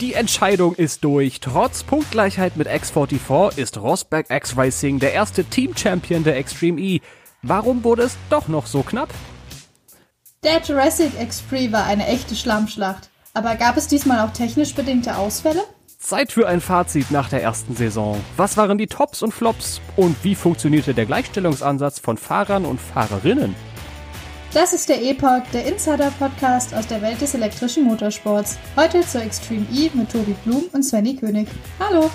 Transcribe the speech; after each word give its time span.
Die 0.00 0.14
Entscheidung 0.14 0.74
ist 0.76 1.04
durch. 1.04 1.40
Trotz 1.40 1.82
Punktgleichheit 1.82 2.56
mit 2.56 2.68
X44 2.68 3.58
ist 3.58 3.76
Rosberg 3.76 4.30
X 4.30 4.56
Racing 4.56 4.98
der 4.98 5.12
erste 5.12 5.44
Team-Champion 5.44 6.24
der 6.24 6.38
Extreme 6.38 6.80
E. 6.80 7.00
Warum 7.42 7.84
wurde 7.84 8.04
es 8.04 8.16
doch 8.30 8.48
noch 8.48 8.64
so 8.64 8.82
knapp? 8.82 9.10
Der 10.42 10.62
Jurassic 10.62 11.12
X3 11.20 11.70
war 11.70 11.84
eine 11.84 12.06
echte 12.06 12.34
Schlammschlacht. 12.34 13.10
Aber 13.34 13.56
gab 13.56 13.76
es 13.76 13.88
diesmal 13.88 14.26
auch 14.26 14.32
technisch 14.32 14.74
bedingte 14.74 15.18
Ausfälle? 15.18 15.60
Zeit 15.98 16.32
für 16.32 16.48
ein 16.48 16.62
Fazit 16.62 17.10
nach 17.10 17.28
der 17.28 17.42
ersten 17.42 17.76
Saison. 17.76 18.18
Was 18.38 18.56
waren 18.56 18.78
die 18.78 18.86
Tops 18.86 19.22
und 19.22 19.34
Flops 19.34 19.82
und 19.96 20.16
wie 20.24 20.34
funktionierte 20.34 20.94
der 20.94 21.04
Gleichstellungsansatz 21.04 21.98
von 21.98 22.16
Fahrern 22.16 22.64
und 22.64 22.80
Fahrerinnen? 22.80 23.54
Das 24.52 24.72
ist 24.72 24.88
der 24.88 25.00
Epoch, 25.00 25.42
der 25.52 25.64
Insider-Podcast 25.64 26.74
aus 26.74 26.84
der 26.88 27.00
Welt 27.02 27.20
des 27.20 27.34
elektrischen 27.34 27.84
Motorsports. 27.84 28.58
Heute 28.74 29.02
zur 29.02 29.22
Extreme 29.22 29.64
E 29.72 29.90
mit 29.94 30.10
Tobi 30.10 30.34
Blum 30.44 30.64
und 30.72 30.82
Svenny 30.82 31.14
König. 31.14 31.46
Hallo! 31.78 32.10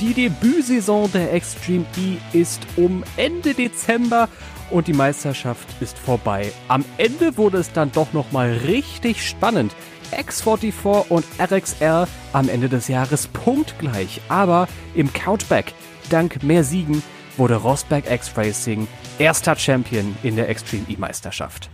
Die 0.00 0.12
Debütsaison 0.12 1.12
der 1.12 1.32
Extreme 1.32 1.86
E 1.96 2.16
ist 2.36 2.66
um 2.76 3.04
Ende 3.16 3.54
Dezember 3.54 4.28
und 4.72 4.88
die 4.88 4.92
Meisterschaft 4.92 5.68
ist 5.80 5.96
vorbei. 5.96 6.50
Am 6.66 6.84
Ende 6.96 7.36
wurde 7.36 7.58
es 7.58 7.70
dann 7.70 7.92
doch 7.92 8.12
nochmal 8.12 8.50
richtig 8.66 9.24
spannend. 9.24 9.72
X44 10.10 11.10
und 11.10 11.24
RXR 11.40 12.08
am 12.32 12.48
Ende 12.48 12.68
des 12.68 12.88
Jahres 12.88 13.28
punktgleich, 13.28 14.20
aber 14.28 14.66
im 14.96 15.12
Countback 15.12 15.74
dank 16.12 16.42
mehr 16.42 16.64
Siegen 16.64 17.02
wurde 17.36 17.56
Rosberg 17.56 18.10
X 18.10 18.36
Racing 18.36 18.86
erster 19.18 19.56
Champion 19.56 20.16
in 20.22 20.36
der 20.36 20.48
Extreme 20.48 20.84
E-Meisterschaft. 20.88 21.70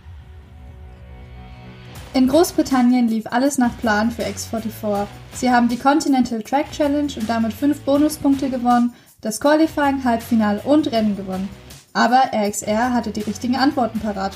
In 2.13 2.27
Großbritannien 2.27 3.07
lief 3.07 3.27
alles 3.27 3.57
nach 3.57 3.77
Plan 3.77 4.09
für 4.09 4.23
X44. 4.23 5.05
Sie 5.33 5.51
haben 5.51 5.69
die 5.69 5.77
Continental 5.77 6.41
Track 6.41 6.71
Challenge 6.71 7.11
und 7.15 7.29
damit 7.29 7.53
fünf 7.53 7.81
Bonuspunkte 7.81 8.49
gewonnen, 8.49 8.93
das 9.21 9.39
Qualifying, 9.39 10.03
Halbfinale 10.03 10.61
und 10.61 10.91
Rennen 10.91 11.15
gewonnen. 11.15 11.47
Aber 11.93 12.31
RXR 12.33 12.93
hatte 12.93 13.11
die 13.11 13.21
richtigen 13.21 13.55
Antworten 13.55 13.99
parat. 13.99 14.35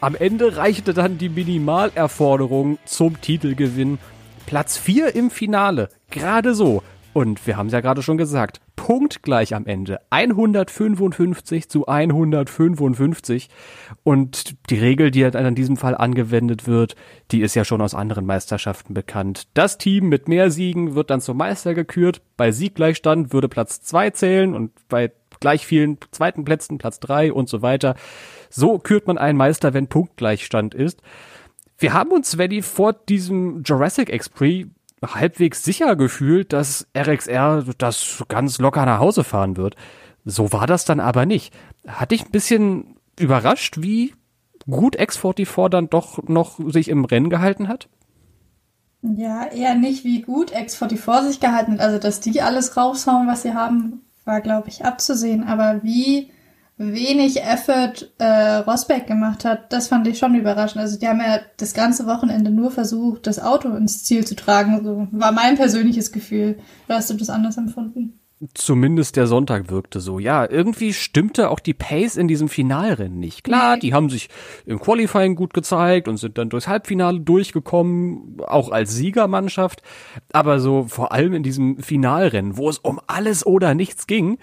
Am 0.00 0.14
Ende 0.14 0.56
reichte 0.56 0.94
dann 0.94 1.18
die 1.18 1.28
Minimalerforderung 1.28 2.78
zum 2.84 3.20
Titelgewinn. 3.20 3.98
Platz 4.46 4.76
4 4.76 5.14
im 5.14 5.30
Finale. 5.30 5.88
Gerade 6.10 6.54
so. 6.54 6.82
Und 7.12 7.46
wir 7.46 7.56
haben 7.56 7.66
es 7.66 7.74
ja 7.74 7.80
gerade 7.80 8.02
schon 8.02 8.16
gesagt, 8.16 8.60
punktgleich 8.74 9.54
am 9.54 9.66
Ende. 9.66 10.00
155 10.10 11.68
zu 11.68 11.86
155. 11.86 13.50
Und 14.02 14.54
die 14.70 14.78
Regel, 14.78 15.10
die 15.10 15.24
halt 15.24 15.34
in 15.34 15.54
diesem 15.54 15.76
Fall 15.76 15.94
angewendet 15.94 16.66
wird, 16.66 16.96
die 17.30 17.42
ist 17.42 17.54
ja 17.54 17.64
schon 17.64 17.82
aus 17.82 17.94
anderen 17.94 18.24
Meisterschaften 18.24 18.94
bekannt. 18.94 19.48
Das 19.52 19.76
Team 19.76 20.08
mit 20.08 20.26
mehr 20.26 20.50
Siegen 20.50 20.94
wird 20.94 21.10
dann 21.10 21.20
zum 21.20 21.36
Meister 21.36 21.74
gekürt. 21.74 22.22
Bei 22.38 22.50
Sieggleichstand 22.50 23.32
würde 23.32 23.48
Platz 23.48 23.82
2 23.82 24.10
zählen 24.10 24.54
und 24.54 24.70
bei 24.88 25.12
gleich 25.40 25.66
vielen 25.66 25.98
zweiten 26.12 26.44
Plätzen, 26.44 26.78
Platz 26.78 26.98
3 27.00 27.32
und 27.32 27.48
so 27.48 27.60
weiter. 27.60 27.94
So 28.48 28.78
kürt 28.78 29.06
man 29.06 29.18
einen 29.18 29.36
Meister, 29.36 29.74
wenn 29.74 29.88
Punktgleichstand 29.88 30.74
ist. 30.74 31.02
Wir 31.78 31.92
haben 31.92 32.10
uns, 32.12 32.30
Svenny, 32.30 32.62
vor 32.62 32.92
diesem 32.92 33.64
Jurassic 33.64 34.08
Express 34.08 34.66
halbwegs 35.02 35.62
sicher 35.64 35.96
gefühlt, 35.96 36.52
dass 36.52 36.86
RXR 36.96 37.64
das 37.78 38.24
ganz 38.28 38.58
locker 38.58 38.86
nach 38.86 39.00
Hause 39.00 39.24
fahren 39.24 39.56
wird. 39.56 39.76
So 40.24 40.52
war 40.52 40.66
das 40.66 40.84
dann 40.84 41.00
aber 41.00 41.26
nicht. 41.26 41.52
Hat 41.86 42.12
dich 42.12 42.24
ein 42.24 42.30
bisschen 42.30 42.96
überrascht, 43.18 43.82
wie 43.82 44.14
gut 44.70 44.98
X44 44.98 45.68
dann 45.68 45.90
doch 45.90 46.22
noch 46.28 46.58
sich 46.70 46.88
im 46.88 47.04
Rennen 47.04 47.30
gehalten 47.30 47.68
hat? 47.68 47.88
Ja, 49.02 49.46
eher 49.46 49.74
nicht 49.74 50.04
wie 50.04 50.22
gut 50.22 50.54
X44 50.54 51.26
sich 51.26 51.40
gehalten 51.40 51.72
hat. 51.72 51.80
Also, 51.80 51.98
dass 51.98 52.20
die 52.20 52.40
alles 52.40 52.76
raushauen, 52.76 53.26
was 53.26 53.42
sie 53.42 53.54
haben, 53.54 54.02
war, 54.24 54.40
glaube 54.40 54.68
ich, 54.68 54.84
abzusehen. 54.84 55.42
Aber 55.42 55.82
wie 55.82 56.30
wenig 56.78 57.42
Effort 57.42 58.10
äh, 58.18 58.56
Rosberg 58.56 59.06
gemacht 59.06 59.44
hat, 59.44 59.72
das 59.72 59.88
fand 59.88 60.06
ich 60.06 60.18
schon 60.18 60.34
überraschend. 60.34 60.80
Also 60.80 60.98
die 60.98 61.06
haben 61.06 61.20
ja 61.20 61.40
das 61.56 61.74
ganze 61.74 62.06
Wochenende 62.06 62.50
nur 62.50 62.70
versucht, 62.70 63.26
das 63.26 63.38
Auto 63.38 63.68
ins 63.76 64.04
Ziel 64.04 64.26
zu 64.26 64.34
tragen. 64.34 64.82
So 64.84 65.06
war 65.12 65.32
mein 65.32 65.56
persönliches 65.56 66.12
Gefühl. 66.12 66.58
Oder 66.88 66.96
hast 66.96 67.10
du 67.10 67.14
das 67.14 67.30
anders 67.30 67.56
empfunden? 67.56 68.18
Zumindest 68.54 69.14
der 69.14 69.28
Sonntag 69.28 69.70
wirkte 69.70 70.00
so. 70.00 70.18
Ja, 70.18 70.50
irgendwie 70.50 70.92
stimmte 70.92 71.48
auch 71.48 71.60
die 71.60 71.74
Pace 71.74 72.16
in 72.16 72.26
diesem 72.26 72.48
Finalrennen 72.48 73.20
nicht. 73.20 73.44
Klar, 73.44 73.76
die 73.76 73.94
haben 73.94 74.10
sich 74.10 74.28
im 74.66 74.80
Qualifying 74.80 75.36
gut 75.36 75.54
gezeigt 75.54 76.08
und 76.08 76.16
sind 76.16 76.38
dann 76.38 76.48
durchs 76.48 76.66
Halbfinale 76.66 77.20
durchgekommen, 77.20 78.40
auch 78.44 78.72
als 78.72 78.96
Siegermannschaft. 78.96 79.82
Aber 80.32 80.58
so 80.58 80.86
vor 80.88 81.12
allem 81.12 81.34
in 81.34 81.44
diesem 81.44 81.78
Finalrennen, 81.78 82.56
wo 82.56 82.68
es 82.68 82.78
um 82.78 83.00
alles 83.06 83.46
oder 83.46 83.74
nichts 83.74 84.08
ging, 84.08 84.38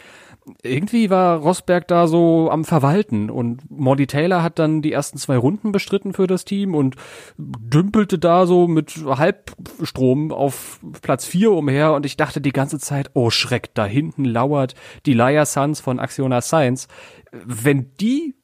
irgendwie 0.63 1.09
war 1.09 1.37
Rosberg 1.37 1.87
da 1.87 2.07
so 2.07 2.49
am 2.51 2.65
Verwalten 2.65 3.29
und 3.29 3.69
Molly 3.69 4.07
Taylor 4.07 4.43
hat 4.43 4.59
dann 4.59 4.81
die 4.81 4.91
ersten 4.91 5.17
zwei 5.17 5.37
Runden 5.37 5.71
bestritten 5.71 6.13
für 6.13 6.27
das 6.27 6.45
Team 6.45 6.75
und 6.75 6.95
dümpelte 7.37 8.19
da 8.19 8.45
so 8.45 8.67
mit 8.67 8.95
Halbstrom 9.05 10.31
auf 10.31 10.79
Platz 11.01 11.25
vier 11.25 11.51
umher 11.51 11.93
und 11.93 12.05
ich 12.05 12.17
dachte 12.17 12.41
die 12.41 12.51
ganze 12.51 12.79
Zeit, 12.79 13.11
oh 13.13 13.29
Schreck, 13.29 13.73
da 13.73 13.85
hinten 13.85 14.25
lauert 14.25 14.75
die 15.05 15.13
Laia 15.13 15.45
Suns 15.45 15.79
von 15.79 15.99
Axiona 15.99 16.41
Science. 16.41 16.88
Wenn 17.31 17.91
die 17.99 18.35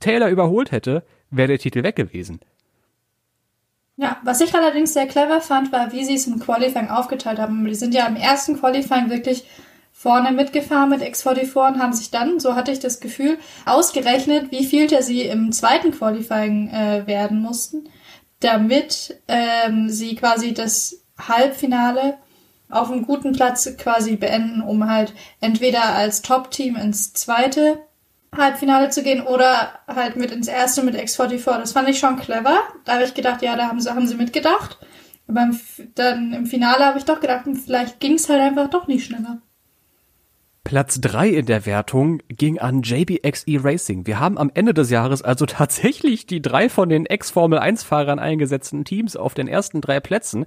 Taylor 0.00 0.28
überholt 0.28 0.72
hätte, 0.72 1.04
wäre 1.30 1.48
der 1.48 1.58
Titel 1.58 1.82
weg 1.82 1.96
gewesen. 1.96 2.40
Ja, 3.96 4.18
was 4.22 4.40
ich 4.40 4.54
allerdings 4.54 4.92
sehr 4.92 5.06
clever 5.06 5.40
fand, 5.40 5.72
war, 5.72 5.92
wie 5.92 6.04
sie 6.04 6.14
es 6.14 6.28
im 6.28 6.38
Qualifying 6.38 6.88
aufgeteilt 6.88 7.40
haben. 7.40 7.64
Die 7.64 7.74
sind 7.74 7.94
ja 7.94 8.06
im 8.06 8.14
ersten 8.14 8.56
Qualifying 8.56 9.10
wirklich 9.10 9.44
vorne 9.98 10.30
mitgefahren 10.30 10.90
mit 10.90 11.02
X44 11.02 11.74
und 11.74 11.82
haben 11.82 11.92
sich 11.92 12.12
dann, 12.12 12.38
so 12.38 12.54
hatte 12.54 12.70
ich 12.70 12.78
das 12.78 13.00
Gefühl, 13.00 13.36
ausgerechnet, 13.66 14.52
wie 14.52 14.64
viel 14.64 14.86
der 14.86 15.02
sie 15.02 15.22
im 15.22 15.50
zweiten 15.50 15.90
Qualifying 15.90 16.68
äh, 16.68 17.06
werden 17.08 17.42
mussten, 17.42 17.88
damit 18.38 19.20
ähm, 19.26 19.88
sie 19.88 20.14
quasi 20.14 20.54
das 20.54 21.02
Halbfinale 21.18 22.16
auf 22.70 22.92
einem 22.92 23.06
guten 23.06 23.32
Platz 23.32 23.76
quasi 23.76 24.14
beenden, 24.14 24.62
um 24.62 24.88
halt 24.88 25.14
entweder 25.40 25.82
als 25.96 26.22
Top-Team 26.22 26.76
ins 26.76 27.12
zweite 27.12 27.80
Halbfinale 28.36 28.90
zu 28.90 29.02
gehen 29.02 29.26
oder 29.26 29.80
halt 29.88 30.14
mit 30.14 30.30
ins 30.30 30.46
erste 30.46 30.84
mit 30.84 30.94
X44. 30.94 31.58
Das 31.58 31.72
fand 31.72 31.88
ich 31.88 31.98
schon 31.98 32.20
clever. 32.20 32.60
Da 32.84 32.92
habe 32.94 33.04
ich 33.04 33.14
gedacht, 33.14 33.42
ja, 33.42 33.56
da 33.56 33.66
haben 33.66 33.80
sie, 33.80 33.90
haben 33.90 34.06
sie 34.06 34.14
mitgedacht. 34.14 34.78
Aber 35.26 35.50
dann 35.96 36.32
im 36.34 36.46
Finale 36.46 36.84
habe 36.84 36.98
ich 36.98 37.04
doch 37.04 37.18
gedacht, 37.18 37.46
vielleicht 37.64 37.98
ging 37.98 38.14
es 38.14 38.28
halt 38.28 38.40
einfach 38.40 38.70
doch 38.70 38.86
nicht 38.86 39.04
schneller. 39.04 39.42
Platz 40.64 41.00
drei 41.00 41.28
in 41.28 41.46
der 41.46 41.66
Wertung 41.66 42.20
ging 42.28 42.58
an 42.58 42.82
JBXE 42.82 43.64
Racing. 43.64 44.06
Wir 44.06 44.20
haben 44.20 44.36
am 44.38 44.50
Ende 44.52 44.74
des 44.74 44.90
Jahres 44.90 45.22
also 45.22 45.46
tatsächlich 45.46 46.26
die 46.26 46.42
drei 46.42 46.68
von 46.68 46.88
den 46.88 47.06
Ex-Formel-1-Fahrern 47.06 48.18
eingesetzten 48.18 48.84
Teams 48.84 49.16
auf 49.16 49.34
den 49.34 49.48
ersten 49.48 49.80
drei 49.80 50.00
Plätzen. 50.00 50.46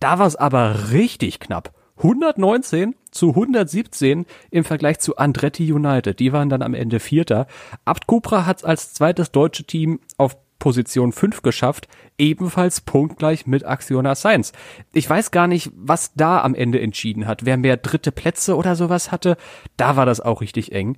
Da 0.00 0.18
war 0.18 0.26
es 0.26 0.36
aber 0.36 0.90
richtig 0.90 1.40
knapp. 1.40 1.72
119 1.98 2.94
zu 3.10 3.28
117 3.30 4.24
im 4.50 4.64
Vergleich 4.64 5.00
zu 5.00 5.16
Andretti 5.16 5.70
United. 5.72 6.18
Die 6.18 6.32
waren 6.32 6.48
dann 6.48 6.62
am 6.62 6.74
Ende 6.74 6.98
Vierter. 6.98 7.46
Abt 7.84 8.06
Cupra 8.06 8.46
hat 8.46 8.64
als 8.64 8.94
zweites 8.94 9.32
deutsche 9.32 9.64
Team 9.64 10.00
auf 10.16 10.36
Position 10.60 11.10
5 11.10 11.42
geschafft, 11.42 11.88
ebenfalls 12.16 12.80
punktgleich 12.82 13.48
mit 13.48 13.64
Axiona 13.64 14.14
Science. 14.14 14.52
Ich 14.92 15.10
weiß 15.10 15.32
gar 15.32 15.48
nicht, 15.48 15.72
was 15.74 16.14
da 16.14 16.40
am 16.42 16.54
Ende 16.54 16.80
entschieden 16.80 17.26
hat. 17.26 17.44
Wer 17.44 17.56
mehr 17.56 17.76
dritte 17.76 18.12
Plätze 18.12 18.54
oder 18.54 18.76
sowas 18.76 19.10
hatte, 19.10 19.36
da 19.76 19.96
war 19.96 20.06
das 20.06 20.20
auch 20.20 20.40
richtig 20.40 20.70
eng. 20.70 20.96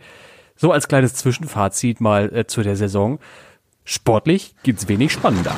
So 0.56 0.70
als 0.70 0.88
kleines 0.88 1.14
Zwischenfazit 1.14 2.02
mal 2.02 2.30
äh, 2.34 2.46
zu 2.46 2.62
der 2.62 2.76
Saison. 2.76 3.18
Sportlich 3.84 4.54
gibt's 4.62 4.86
wenig 4.88 5.12
spannender. 5.12 5.56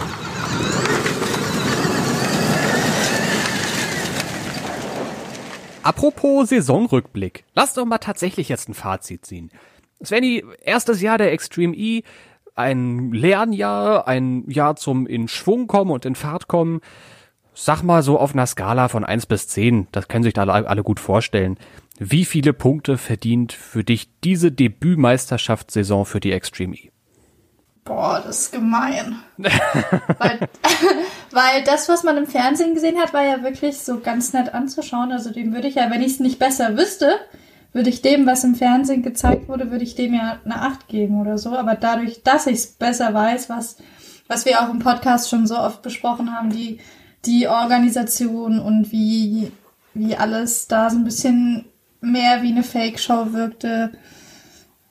Apropos 5.83 6.49
Saisonrückblick. 6.49 7.45
Lass 7.55 7.75
doch 7.75 7.85
mal 7.85 7.99
tatsächlich 7.99 8.49
jetzt 8.49 8.71
ein 8.71 8.75
Fazit 8.75 9.27
ziehen. 9.27 9.51
Svenny, 10.03 10.43
erstes 10.63 11.03
Jahr 11.03 11.19
der 11.19 11.33
Extreme 11.33 11.77
E, 11.77 12.03
ein 12.55 13.13
Lernjahr, 13.13 14.07
ein 14.07 14.49
Jahr 14.49 14.77
zum 14.77 15.07
in 15.07 15.29
Schwung 15.29 15.67
kommen 15.67 15.91
und 15.91 16.05
in 16.05 16.15
Fahrt 16.15 16.49
kommen. 16.49 16.81
Sag 17.55 17.83
mal 17.83 18.03
so 18.03 18.19
auf 18.19 18.33
einer 18.33 18.47
Skala 18.47 18.89
von 18.89 19.05
eins 19.05 19.27
bis 19.27 19.47
zehn, 19.47 19.87
das 19.93 20.09
können 20.09 20.25
sich 20.25 20.35
da 20.35 20.43
alle 20.43 20.83
gut 20.83 20.99
vorstellen. 20.99 21.57
Wie 21.99 22.25
viele 22.25 22.53
Punkte 22.53 22.99
verdient 22.99 23.53
für 23.53 23.85
dich 23.85 24.09
diese 24.25 24.51
Debütmeisterschaftssaison 24.51 26.05
für 26.05 26.19
die 26.19 26.33
Extreme 26.33 26.75
E? 26.75 26.91
Boah, 27.85 28.23
das 28.25 28.41
ist 28.41 28.53
gemein. 28.53 29.17
weil, 29.37 30.49
weil 31.31 31.65
das, 31.65 31.89
was 31.89 32.03
man 32.03 32.17
im 32.17 32.27
Fernsehen 32.27 32.75
gesehen 32.75 32.99
hat, 32.99 33.13
war 33.13 33.23
ja 33.23 33.43
wirklich 33.43 33.79
so 33.79 34.01
ganz 34.01 34.33
nett 34.33 34.53
anzuschauen. 34.55 35.13
Also 35.13 35.31
dem 35.31 35.53
würde 35.53 35.69
ich 35.69 35.75
ja, 35.77 35.91
wenn 35.91 36.01
ich 36.01 36.15
es 36.15 36.21
nicht 36.21 36.39
besser 36.39 36.77
wüsste, 36.77 37.21
würde 37.75 37.91
ich 37.91 38.01
dem, 38.03 38.25
was 38.25 38.45
im 38.45 38.55
Fernsehen 38.55 39.03
gezeigt 39.03 39.49
wurde, 39.49 39.71
würde 39.71 39.85
ich 39.85 39.97
dem 39.97 40.15
ja 40.15 40.39
eine 40.45 40.63
Acht 40.63 40.87
geben 40.89 41.21
oder 41.21 41.37
so. 41.37 41.51
Aber 41.57 41.75
dadurch, 41.75 42.23
dass 42.23 42.47
ich 42.47 42.55
es 42.55 42.67
besser 42.69 43.13
weiß, 43.13 43.51
was, 43.51 43.77
was 44.29 44.47
wir 44.47 44.63
auch 44.63 44.71
im 44.71 44.79
Podcast 44.79 45.29
schon 45.29 45.47
so 45.47 45.59
oft 45.59 45.83
besprochen 45.83 46.33
haben, 46.33 46.51
die, 46.51 46.79
die 47.27 47.49
Organisation 47.49 48.61
und 48.61 48.93
wie, 48.93 49.51
wie 49.93 50.17
alles 50.17 50.69
da 50.69 50.89
so 50.89 50.97
ein 50.97 51.05
bisschen 51.05 51.67
mehr 52.01 52.43
wie 52.43 52.53
eine 52.53 52.63
Fake-Show 52.63 53.33
wirkte, 53.33 53.91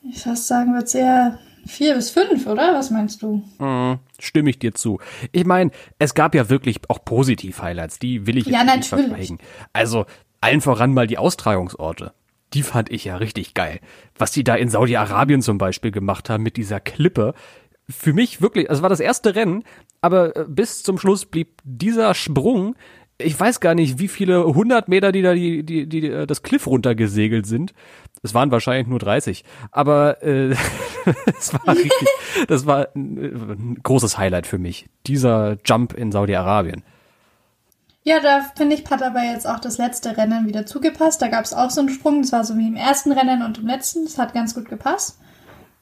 ich 0.03 0.21
fast 0.21 0.47
sagen 0.47 0.73
würde, 0.73 0.87
sehr 0.87 1.39
vier 1.65 1.95
bis 1.95 2.09
fünf, 2.09 2.45
oder? 2.47 2.73
Was 2.73 2.91
meinst 2.91 3.21
du? 3.21 3.41
Mm, 3.59 3.99
stimme 4.19 4.49
ich 4.49 4.59
dir 4.59 4.73
zu. 4.73 4.99
Ich 5.31 5.45
meine, 5.45 5.71
es 5.99 6.13
gab 6.13 6.35
ja 6.35 6.49
wirklich 6.49 6.81
auch 6.89 7.05
Positiv-Highlights, 7.05 7.99
die 7.99 8.27
will 8.27 8.37
ich 8.37 8.47
ja, 8.47 8.65
nicht 8.65 8.91
natürlich. 8.91 9.07
verschweigen. 9.07 9.37
Also 9.71 10.05
allen 10.41 10.59
voran 10.59 10.93
mal 10.93 11.07
die 11.07 11.17
Austragungsorte. 11.17 12.13
Die 12.53 12.63
fand 12.63 12.91
ich 12.91 13.05
ja 13.05 13.17
richtig 13.17 13.53
geil. 13.53 13.79
Was 14.17 14.31
die 14.31 14.43
da 14.43 14.55
in 14.55 14.69
Saudi-Arabien 14.69 15.41
zum 15.41 15.57
Beispiel 15.57 15.91
gemacht 15.91 16.29
haben 16.29 16.43
mit 16.43 16.57
dieser 16.57 16.79
Klippe. 16.79 17.33
Für 17.89 18.13
mich 18.13 18.41
wirklich, 18.41 18.69
also 18.69 18.79
es 18.79 18.83
war 18.83 18.89
das 18.89 18.99
erste 18.99 19.35
Rennen, 19.35 19.63
aber 20.01 20.35
äh, 20.35 20.45
bis 20.47 20.83
zum 20.83 20.97
Schluss 20.97 21.25
blieb 21.25 21.59
dieser 21.63 22.13
Sprung 22.13 22.75
ich 23.19 23.39
weiß 23.39 23.59
gar 23.59 23.75
nicht, 23.75 23.99
wie 23.99 24.07
viele 24.07 24.43
hundert 24.43 24.87
Meter, 24.87 25.11
die 25.11 25.21
da 25.21 25.33
die, 25.33 25.63
die, 25.63 25.87
die, 25.87 26.07
äh, 26.07 26.27
das 26.27 26.43
Cliff 26.43 26.67
runtergesegelt 26.67 27.45
sind. 27.45 27.73
Es 28.21 28.33
waren 28.33 28.51
wahrscheinlich 28.51 28.87
nur 28.87 28.99
30. 28.99 29.43
Aber 29.71 30.23
äh, 30.23 30.49
es 31.37 31.53
war 31.53 31.75
richtig, 31.75 32.07
das 32.47 32.65
war 32.65 32.89
ein, 32.95 33.17
ein 33.17 33.79
großes 33.83 34.17
Highlight 34.17 34.47
für 34.47 34.57
mich. 34.57 34.87
Dieser 35.05 35.57
Jump 35.65 35.93
in 35.93 36.11
Saudi-Arabien. 36.11 36.83
Ja, 38.03 38.19
da 38.19 38.41
finde 38.55 38.75
ich, 38.75 38.89
hat 38.89 39.01
aber 39.01 39.23
jetzt 39.23 39.47
auch 39.47 39.59
das 39.59 39.77
letzte 39.77 40.17
Rennen 40.17 40.45
wieder 40.45 40.65
zugepasst. 40.65 41.21
Da 41.21 41.29
gab 41.29 41.45
es 41.45 41.53
auch 41.53 41.69
so 41.69 41.81
einen 41.81 41.89
Sprung. 41.89 42.21
Das 42.21 42.31
war 42.31 42.43
so 42.43 42.57
wie 42.57 42.67
im 42.67 42.75
ersten 42.75 43.11
Rennen 43.11 43.41
und 43.41 43.59
im 43.59 43.67
letzten. 43.67 44.03
Das 44.03 44.17
hat 44.17 44.33
ganz 44.33 44.53
gut 44.53 44.69
gepasst. 44.69 45.19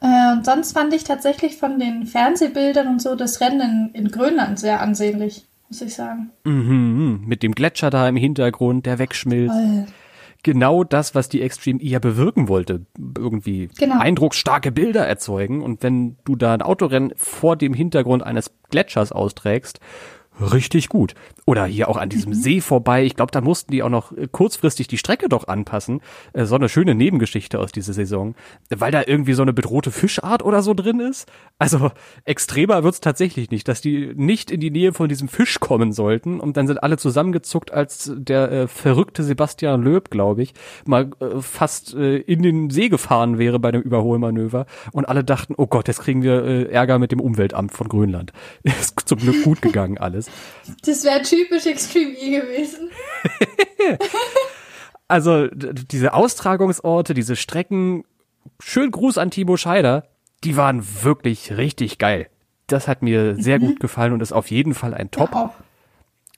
Äh, 0.02 0.34
und 0.34 0.46
sonst 0.46 0.74
fand 0.74 0.94
ich 0.94 1.04
tatsächlich 1.04 1.58
von 1.58 1.80
den 1.80 2.06
Fernsehbildern 2.06 2.88
und 2.88 3.02
so 3.02 3.16
das 3.16 3.42
Rennen 3.42 3.92
in, 3.94 4.06
in 4.06 4.12
Grönland 4.12 4.60
sehr 4.60 4.82
ansehnlich 4.82 5.46
muss 5.72 5.82
ich 5.82 5.96
sagen. 5.96 6.32
Mhm, 6.44 7.24
mit 7.26 7.44
dem 7.44 7.56
Gletscher 7.56 7.90
da 7.90 8.08
im 8.08 8.18
Hintergrund, 8.18 8.86
der 8.86 9.00
wegschmilzt. 9.00 9.56
Voll. 9.56 9.86
Genau 10.44 10.84
das, 10.84 11.16
was 11.16 11.30
die 11.30 11.42
Extreme 11.42 11.80
E 11.82 11.88
ja 11.88 12.00
bewirken 12.00 12.50
wollte. 12.50 12.86
Irgendwie 13.18 13.70
genau. 13.78 14.00
eindrucksstarke 14.00 14.72
Bilder 14.72 15.08
erzeugen. 15.08 15.62
Und 15.62 15.82
wenn 15.82 16.18
du 16.26 16.36
da 16.36 16.54
ein 16.54 16.62
Autorennen 16.62 17.14
vor 17.16 17.56
dem 17.56 17.74
Hintergrund 17.74 18.24
eines 18.24 18.52
Gletschers 18.70 19.12
austrägst, 19.12 19.80
richtig 20.42 20.90
gut. 20.90 21.14
Oder 21.46 21.66
hier 21.66 21.90
auch 21.90 21.98
an 21.98 22.10
diesem 22.10 22.32
mhm. 22.32 22.36
See 22.36 22.62
vorbei. 22.62 23.04
Ich 23.04 23.16
glaube, 23.16 23.32
da 23.32 23.42
mussten 23.42 23.72
die 23.72 23.82
auch 23.82 23.90
noch 23.90 24.16
äh, 24.16 24.28
kurzfristig 24.32 24.88
die 24.88 24.98
Strecke 24.98 25.28
doch 25.28 25.48
anpassen. 25.48 26.02
Äh, 26.34 26.46
so 26.46 26.56
eine 26.56 26.70
schöne 26.70 26.94
Nebengeschichte 26.94 27.60
aus 27.60 27.72
dieser 27.72 27.94
Saison. 27.94 28.36
Weil 28.70 28.92
da 28.92 29.04
irgendwie 29.06 29.34
so 29.34 29.42
eine 29.42 29.54
bedrohte 29.54 29.92
Fischart 29.92 30.44
oder 30.44 30.62
so 30.62 30.74
drin 30.74 31.00
ist. 31.00 31.28
Also 31.58 31.92
extremer 32.26 32.84
wird's 32.84 33.02
tatsächlich 33.02 33.50
nicht, 33.50 33.68
dass 33.68 33.82
die 33.82 34.14
nicht 34.16 34.52
in 34.52 34.60
die 34.60 34.70
Nähe 34.70 34.94
von 34.94 35.10
diesem 35.10 35.28
Fisch 35.28 35.60
kommen 35.60 35.94
sollten. 35.94 36.40
Und 36.40 36.58
dann 36.58 36.68
sind 36.68 36.84
alle 36.84 36.98
zusammengezuckt, 36.98 37.72
als 37.72 38.12
der 38.16 38.52
äh, 38.52 38.68
verrückte 38.68 39.24
Sebastian 39.24 39.82
Löb, 39.82 40.12
glaube 40.12 40.44
ich, 40.44 40.54
mal 40.86 41.10
äh, 41.20 41.42
fast 41.42 41.96
äh, 41.96 42.18
in 42.18 42.44
den 42.44 42.70
See 42.70 42.90
gefahren 42.90 43.40
wäre 43.40 43.58
bei 43.58 43.72
dem 43.72 43.82
Überholmanöver. 43.82 44.68
Und 44.92 45.10
alle 45.10 45.24
dachten, 45.24 45.56
oh 45.58 45.66
Gott, 45.66 45.88
jetzt 45.88 46.02
kriegen 46.02 46.22
wir 46.22 46.44
äh, 46.44 46.64
Ärger 46.66 47.00
mit 47.00 47.12
dem 47.12 47.20
Umweltamt 47.20 47.72
von 47.72 47.90
Grönland. 47.90 48.32
Ist 48.64 49.02
zum 49.06 49.18
Glück 49.18 49.44
gut 49.44 49.62
gegangen 49.62 49.98
alles. 49.98 50.30
Das 50.86 51.04
wäre 51.04 51.22
typisch 51.42 51.66
Extreme 51.66 52.12
E 52.12 52.40
gewesen. 52.40 52.90
also 55.08 55.48
diese 55.48 56.14
Austragungsorte, 56.14 57.14
diese 57.14 57.36
Strecken, 57.36 58.04
schön 58.60 58.92
Gruß 58.92 59.18
an 59.18 59.32
Timo 59.32 59.58
Scheider, 59.58 60.08
die 60.44 60.58
waren 60.58 60.86
wirklich 61.04 61.58
richtig 61.58 61.98
geil. 61.98 62.28
Das 62.68 62.88
hat 62.88 63.02
mir 63.02 63.36
sehr 63.36 63.60
mhm. 63.60 63.68
gut 63.68 63.80
gefallen 63.80 64.14
und 64.14 64.22
ist 64.22 64.32
auf 64.32 64.50
jeden 64.50 64.74
Fall 64.74 64.94
ein 64.94 65.12
Top. 65.12 65.32
Ja, 65.34 65.54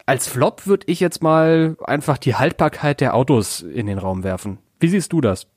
Als 0.05 0.27
Flop 0.27 0.65
würde 0.65 0.85
ich 0.87 0.99
jetzt 0.99 1.21
mal 1.21 1.77
einfach 1.83 2.17
die 2.17 2.35
Haltbarkeit 2.35 3.01
der 3.01 3.13
Autos 3.13 3.61
in 3.61 3.85
den 3.85 3.97
Raum 3.97 4.23
werfen. 4.23 4.57
Wie 4.79 4.89
siehst 4.89 5.13
du 5.13 5.21
das? 5.21 5.47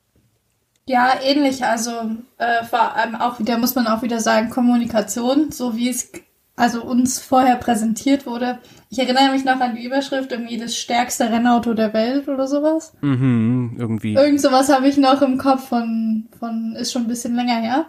Ja, 0.88 1.14
ähnlich. 1.20 1.64
Also 1.64 1.90
äh, 2.38 2.64
vor 2.64 2.94
allem 2.94 3.16
auch 3.16 3.40
wieder 3.40 3.58
muss 3.58 3.75
man 3.75 3.88
auch 3.88 4.02
wieder 4.02 4.20
sagen 4.20 4.50
Kommunikation, 4.50 5.50
so 5.50 5.76
wie 5.76 5.88
es 5.88 6.12
also 6.56 6.82
uns 6.82 7.19
vorher 7.19 7.56
präsentiert 7.56 8.26
wurde. 8.26 8.58
Ich 8.88 8.99
erinnere 8.99 9.31
mich 9.31 9.44
noch 9.44 9.61
an 9.61 9.76
die 9.76 9.85
Überschrift, 9.85 10.32
irgendwie 10.32 10.56
das 10.56 10.75
stärkste 10.75 11.31
Rennauto 11.31 11.75
der 11.75 11.93
Welt 11.93 12.29
oder 12.29 12.47
sowas. 12.47 12.94
Mhm, 13.03 13.76
irgendwie. 13.79 14.14
Irgend 14.14 14.41
sowas 14.41 14.70
habe 14.73 14.88
ich 14.88 14.97
noch 14.97 15.20
im 15.20 15.37
Kopf 15.37 15.69
von, 15.69 16.29
von, 16.38 16.75
ist 16.75 16.93
schon 16.93 17.03
ein 17.03 17.08
bisschen 17.08 17.37
länger 17.37 17.61
her. 17.61 17.87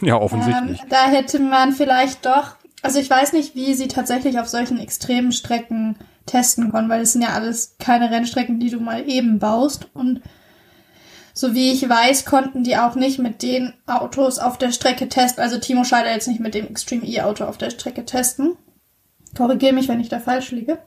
Ja, 0.00 0.16
offensichtlich. 0.16 0.80
Ähm, 0.80 0.88
da 0.88 1.08
hätte 1.08 1.40
man 1.40 1.72
vielleicht 1.72 2.24
doch, 2.26 2.56
also 2.82 3.00
ich 3.00 3.10
weiß 3.10 3.32
nicht, 3.32 3.56
wie 3.56 3.74
sie 3.74 3.88
tatsächlich 3.88 4.38
auf 4.38 4.48
solchen 4.48 4.78
extremen 4.78 5.32
Strecken 5.32 5.96
testen 6.26 6.70
konnten, 6.70 6.90
weil 6.90 7.02
es 7.02 7.12
sind 7.12 7.22
ja 7.22 7.30
alles 7.30 7.76
keine 7.78 8.10
Rennstrecken, 8.10 8.60
die 8.60 8.70
du 8.70 8.80
mal 8.80 9.08
eben 9.08 9.38
baust 9.40 9.88
und 9.94 10.22
so 11.36 11.52
wie 11.52 11.72
ich 11.72 11.86
weiß, 11.86 12.24
konnten 12.24 12.62
die 12.62 12.76
auch 12.76 12.94
nicht 12.94 13.18
mit 13.18 13.42
den 13.42 13.74
Autos 13.86 14.38
auf 14.38 14.56
der 14.56 14.70
Strecke 14.70 15.08
testen. 15.08 15.42
Also 15.42 15.58
Timo 15.58 15.82
Scheider 15.82 16.12
jetzt 16.12 16.28
nicht 16.28 16.40
mit 16.40 16.54
dem 16.54 16.68
Extreme 16.68 17.04
E-Auto 17.04 17.44
auf 17.44 17.58
der 17.58 17.70
Strecke 17.70 18.04
testen. 18.04 18.56
Korrigiere 19.36 19.72
mich, 19.72 19.88
wenn 19.88 19.98
ich 19.98 20.08
da 20.08 20.20
falsch 20.20 20.52
liege. 20.52 20.78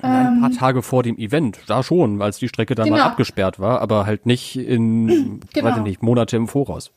ein 0.00 0.40
paar 0.40 0.50
ähm, 0.50 0.56
Tage 0.56 0.82
vor 0.82 1.02
dem 1.02 1.18
Event, 1.18 1.58
da 1.66 1.82
schon, 1.82 2.22
als 2.22 2.38
die 2.38 2.48
Strecke 2.48 2.76
dann 2.76 2.84
genau. 2.84 2.98
mal 2.98 3.04
abgesperrt 3.04 3.58
war, 3.58 3.80
aber 3.80 4.06
halt 4.06 4.26
nicht 4.26 4.56
in, 4.56 5.40
genau. 5.52 5.68
weiß 5.70 5.76
ich 5.78 5.82
nicht, 5.82 6.02
Monate 6.04 6.36
im 6.36 6.46
Voraus. 6.46 6.92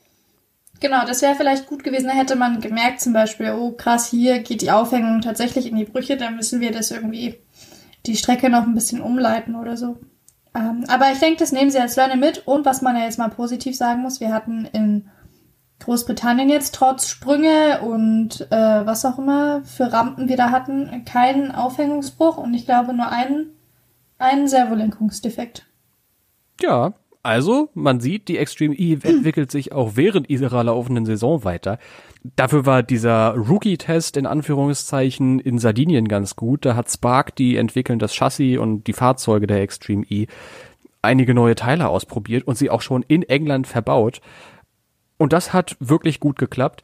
Genau, 0.80 1.04
das 1.06 1.24
wäre 1.24 1.34
vielleicht 1.34 1.66
gut 1.66 1.84
gewesen. 1.84 2.08
Da 2.08 2.14
hätte 2.14 2.36
man 2.36 2.62
gemerkt 2.62 3.02
zum 3.02 3.14
Beispiel, 3.14 3.52
oh 3.58 3.72
krass, 3.72 4.08
hier 4.08 4.40
geht 4.40 4.62
die 4.62 4.72
Aufhängung 4.72 5.22
tatsächlich 5.22 5.66
in 5.66 5.76
die 5.76 5.86
Brüche, 5.86 6.16
dann 6.16 6.36
müssen 6.36 6.62
wir 6.62 6.72
das 6.72 6.92
irgendwie 6.92 7.40
die 8.06 8.16
Strecke 8.16 8.50
noch 8.52 8.64
ein 8.64 8.76
bisschen 8.76 9.02
umleiten 9.02 9.56
oder 9.56 9.76
so. 9.76 9.98
Ähm, 10.56 10.86
aber 10.88 11.12
ich 11.12 11.20
denke, 11.20 11.40
das 11.40 11.52
nehmen 11.52 11.72
sie 11.72 11.80
als 11.80 11.96
Learning 11.96 12.20
mit. 12.20 12.48
Und 12.48 12.66
was 12.66 12.82
man 12.82 12.96
ja 12.96 13.04
jetzt 13.04 13.20
mal 13.20 13.30
positiv 13.30 13.78
sagen 13.78 14.02
muss, 14.02 14.20
wir 14.20 14.34
hatten 14.34 14.66
in 14.66 15.10
Großbritannien 15.80 16.50
jetzt 16.50 16.76
trotz 16.76 17.08
Sprünge 17.08 17.82
und 17.82 18.42
äh, 18.52 18.86
was 18.86 19.06
auch 19.06 19.18
immer 19.18 19.64
für 19.64 19.92
Rampen 19.92 20.28
wir 20.28 20.36
da 20.36 20.52
hatten, 20.52 21.06
keinen 21.06 21.52
Aufhängungsbruch 21.54 22.38
und 22.38 22.54
ich 22.54 22.66
glaube 22.66 22.94
nur 22.94 23.10
einen, 23.10 23.58
einen 24.18 24.48
Servolenkungsdefekt. 24.48 25.68
Ja, 26.62 26.94
also 27.30 27.70
man 27.76 28.00
sieht, 28.00 28.28
die 28.28 28.40
Extreme 28.40 28.74
E 28.74 28.94
entwickelt 29.04 29.52
sich 29.52 29.72
auch 29.72 29.92
während 29.94 30.32
ihrer 30.32 30.64
laufenden 30.64 31.06
Saison 31.06 31.44
weiter. 31.44 31.78
Dafür 32.36 32.66
war 32.66 32.82
dieser 32.82 33.36
Rookie-Test 33.36 34.18
in 34.18 34.26
Anführungszeichen 34.26 35.40
in 35.40 35.60
Sardinien 35.60 36.08
ganz 36.08 36.36
gut. 36.36 36.66
Da 36.66 36.76
hat 36.76 36.90
Spark, 36.90 37.36
die 37.36 37.56
entwickeln 37.56 38.00
das 38.00 38.16
Chassis 38.16 38.58
und 38.58 38.88
die 38.88 38.94
Fahrzeuge 38.94 39.46
der 39.46 39.62
Extreme 39.62 40.06
E, 40.10 40.26
einige 41.04 41.36
neue 41.36 41.54
Teile 41.54 41.90
ausprobiert 41.90 42.48
und 42.48 42.58
sie 42.58 42.72
auch 42.72 42.82
schon 42.82 43.04
in 43.08 43.22
England 43.22 43.68
verbaut. 43.68 44.22
Und 45.18 45.32
das 45.32 45.54
hat 45.54 45.78
wirklich 45.80 46.20
gut 46.20 46.40
geklappt. 46.40 46.82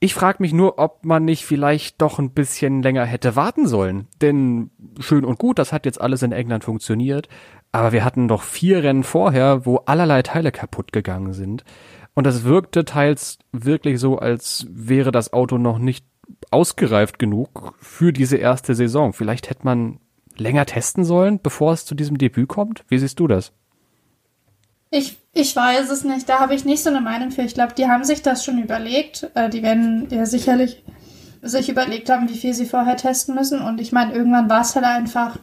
Ich 0.00 0.12
frage 0.12 0.38
mich 0.40 0.52
nur, 0.52 0.80
ob 0.80 1.04
man 1.04 1.24
nicht 1.24 1.44
vielleicht 1.44 2.02
doch 2.02 2.18
ein 2.18 2.30
bisschen 2.30 2.82
länger 2.82 3.04
hätte 3.04 3.36
warten 3.36 3.68
sollen. 3.68 4.08
Denn 4.20 4.70
schön 4.98 5.24
und 5.24 5.38
gut, 5.38 5.60
das 5.60 5.72
hat 5.72 5.86
jetzt 5.86 6.00
alles 6.00 6.22
in 6.22 6.32
England 6.32 6.64
funktioniert. 6.64 7.28
Aber 7.72 7.92
wir 7.92 8.04
hatten 8.04 8.28
doch 8.28 8.42
vier 8.42 8.82
Rennen 8.82 9.04
vorher, 9.04 9.66
wo 9.66 9.76
allerlei 9.78 10.22
Teile 10.22 10.52
kaputt 10.52 10.92
gegangen 10.92 11.32
sind. 11.32 11.64
Und 12.14 12.24
das 12.24 12.44
wirkte 12.44 12.84
teils 12.84 13.38
wirklich 13.52 14.00
so, 14.00 14.18
als 14.18 14.66
wäre 14.70 15.12
das 15.12 15.32
Auto 15.32 15.58
noch 15.58 15.78
nicht 15.78 16.04
ausgereift 16.50 17.18
genug 17.18 17.74
für 17.80 18.12
diese 18.12 18.36
erste 18.36 18.74
Saison. 18.74 19.12
Vielleicht 19.12 19.50
hätte 19.50 19.64
man 19.64 20.00
länger 20.36 20.66
testen 20.66 21.04
sollen, 21.04 21.40
bevor 21.40 21.72
es 21.72 21.84
zu 21.84 21.94
diesem 21.94 22.18
Debüt 22.18 22.48
kommt. 22.48 22.84
Wie 22.88 22.98
siehst 22.98 23.20
du 23.20 23.26
das? 23.26 23.52
Ich, 24.90 25.18
ich 25.32 25.54
weiß 25.54 25.90
es 25.90 26.04
nicht. 26.04 26.28
Da 26.28 26.40
habe 26.40 26.54
ich 26.54 26.64
nicht 26.64 26.82
so 26.82 26.90
eine 26.90 27.00
Meinung 27.00 27.30
für. 27.30 27.42
Ich 27.42 27.54
glaube, 27.54 27.74
die 27.74 27.86
haben 27.86 28.04
sich 28.04 28.22
das 28.22 28.44
schon 28.44 28.62
überlegt. 28.62 29.30
Äh, 29.34 29.50
die 29.50 29.62
werden 29.62 30.08
ja 30.10 30.24
sicherlich 30.24 30.82
sich 31.42 31.68
überlegt 31.68 32.10
haben, 32.10 32.28
wie 32.28 32.38
viel 32.38 32.54
sie 32.54 32.66
vorher 32.66 32.96
testen 32.96 33.34
müssen. 33.34 33.60
Und 33.60 33.80
ich 33.80 33.92
meine, 33.92 34.14
irgendwann 34.14 34.48
war 34.48 34.62
es 34.62 34.74
halt 34.74 34.86
einfach 34.86 35.38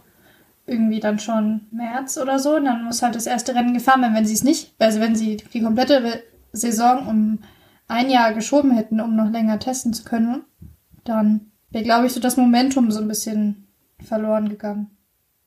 irgendwie 0.67 0.99
dann 0.99 1.19
schon 1.19 1.67
März 1.71 2.17
oder 2.17 2.39
so. 2.39 2.55
Und 2.55 2.65
dann 2.65 2.83
muss 2.83 3.01
halt 3.01 3.15
das 3.15 3.27
erste 3.27 3.55
Rennen 3.55 3.73
gefahren 3.73 4.01
werden. 4.01 4.15
Wenn 4.15 4.25
sie 4.25 4.33
es 4.33 4.43
nicht, 4.43 4.73
also 4.79 4.99
wenn 4.99 5.15
sie 5.15 5.37
die 5.37 5.61
komplette 5.61 6.23
Saison 6.51 7.07
um 7.07 7.39
ein 7.87 8.09
Jahr 8.09 8.33
geschoben 8.33 8.71
hätten, 8.71 8.99
um 8.99 9.15
noch 9.15 9.29
länger 9.29 9.59
testen 9.59 9.93
zu 9.93 10.03
können, 10.03 10.43
dann 11.03 11.51
wäre, 11.69 11.83
glaube 11.83 12.07
ich, 12.07 12.13
so 12.13 12.19
das 12.19 12.37
Momentum 12.37 12.91
so 12.91 12.99
ein 12.99 13.07
bisschen 13.07 13.67
verloren 14.03 14.49
gegangen. 14.49 14.91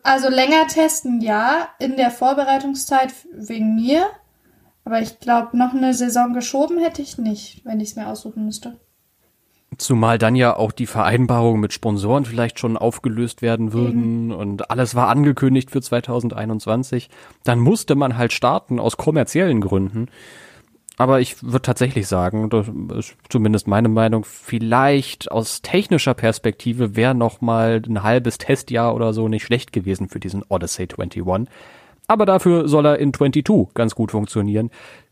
Also 0.03 0.29
länger 0.29 0.67
testen, 0.69 1.21
ja, 1.21 1.69
in 1.79 1.97
der 1.97 2.11
Vorbereitungszeit 2.11 3.13
wegen 3.33 3.75
mir. 3.75 4.07
Aber 4.85 5.03
ich 5.03 5.19
glaube, 5.19 5.57
noch 5.57 5.75
eine 5.75 5.93
Saison 5.93 6.33
geschoben 6.33 6.79
hätte 6.79 7.03
ich 7.03 7.19
nicht, 7.19 7.65
wenn 7.65 7.81
ich 7.81 7.91
es 7.91 7.97
mir 7.97 8.07
aussuchen 8.07 8.45
müsste. 8.45 8.79
Zumal 9.77 10.19
dann 10.19 10.35
ja 10.35 10.57
auch 10.57 10.73
die 10.73 10.87
Vereinbarungen 10.87 11.61
mit 11.61 11.75
Sponsoren 11.75 12.25
vielleicht 12.25 12.59
schon 12.59 12.77
aufgelöst 12.77 13.43
werden 13.43 13.73
würden 13.73 14.27
mhm. 14.27 14.33
und 14.33 14.71
alles 14.71 14.95
war 14.95 15.09
angekündigt 15.09 15.71
für 15.71 15.83
2021. 15.83 17.11
Dann 17.45 17.59
musste 17.61 17.95
man 17.95 18.17
halt 18.17 18.33
starten 18.33 18.81
aus 18.81 18.97
kommerziellen 18.97 19.61
Gründen. 19.61 20.09
Aber 20.97 21.21
ich 21.21 21.45
würde 21.45 21.63
tatsächlich 21.63 22.09
sagen, 22.09 22.51
das 22.51 22.67
ist 22.97 23.17
zumindest 23.29 23.69
meine 23.69 23.89
Meinung, 23.89 24.25
vielleicht 24.25 25.31
aus 25.31 25.63
technischer 25.63 26.15
Perspektive 26.15 26.97
wäre 26.97 27.15
noch 27.15 27.41
mal 27.41 27.81
ein 27.87 28.03
halbes 28.03 28.39
Testjahr 28.39 28.97
oder 28.97 29.13
so 29.13 29.29
nicht 29.29 29.45
schlecht 29.45 29.73
gewesen 29.73 30.09
für 30.09 30.19
diesen 30.19 30.43
Odyssey 30.49 30.89
21. 30.91 31.23
Aber 32.09 32.27
dafür 32.27 32.69
soll 32.69 32.87
er 32.87 32.99
in 32.99 33.13
22 33.15 33.75
ganz 33.75 33.95
gut 33.95 34.11
funktionieren. 34.11 34.71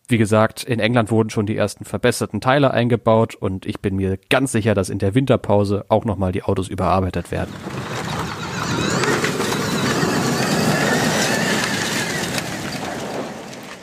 Wie 0.08 0.18
gesagt, 0.18 0.62
in 0.62 0.78
England 0.78 1.10
wurden 1.10 1.30
schon 1.30 1.46
die 1.46 1.56
ersten 1.56 1.84
verbesserten 1.84 2.40
Teile 2.40 2.70
eingebaut 2.70 3.34
und 3.34 3.66
ich 3.66 3.80
bin 3.80 3.96
mir 3.96 4.18
ganz 4.30 4.52
sicher, 4.52 4.72
dass 4.72 4.88
in 4.88 5.00
der 5.00 5.16
Winterpause 5.16 5.84
auch 5.88 6.04
nochmal 6.04 6.30
die 6.30 6.44
Autos 6.44 6.68
überarbeitet 6.68 7.32
werden. 7.32 7.52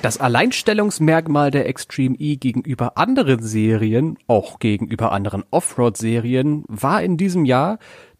Das 0.01 0.17
Alleinstellungsmerkmal 0.17 1.51
der 1.51 1.67
Extreme 1.67 2.15
E 2.17 2.37
gegenüber 2.37 2.97
anderen 2.97 3.43
Serien, 3.43 4.17
auch 4.27 4.59
gegenüber 4.59 5.11
anderen 5.11 5.43
Offroad-Serien, 5.51 6.63
war 6.69 7.03
in 7.03 7.17
diesem 7.17 7.43
Jahr, 7.43 7.79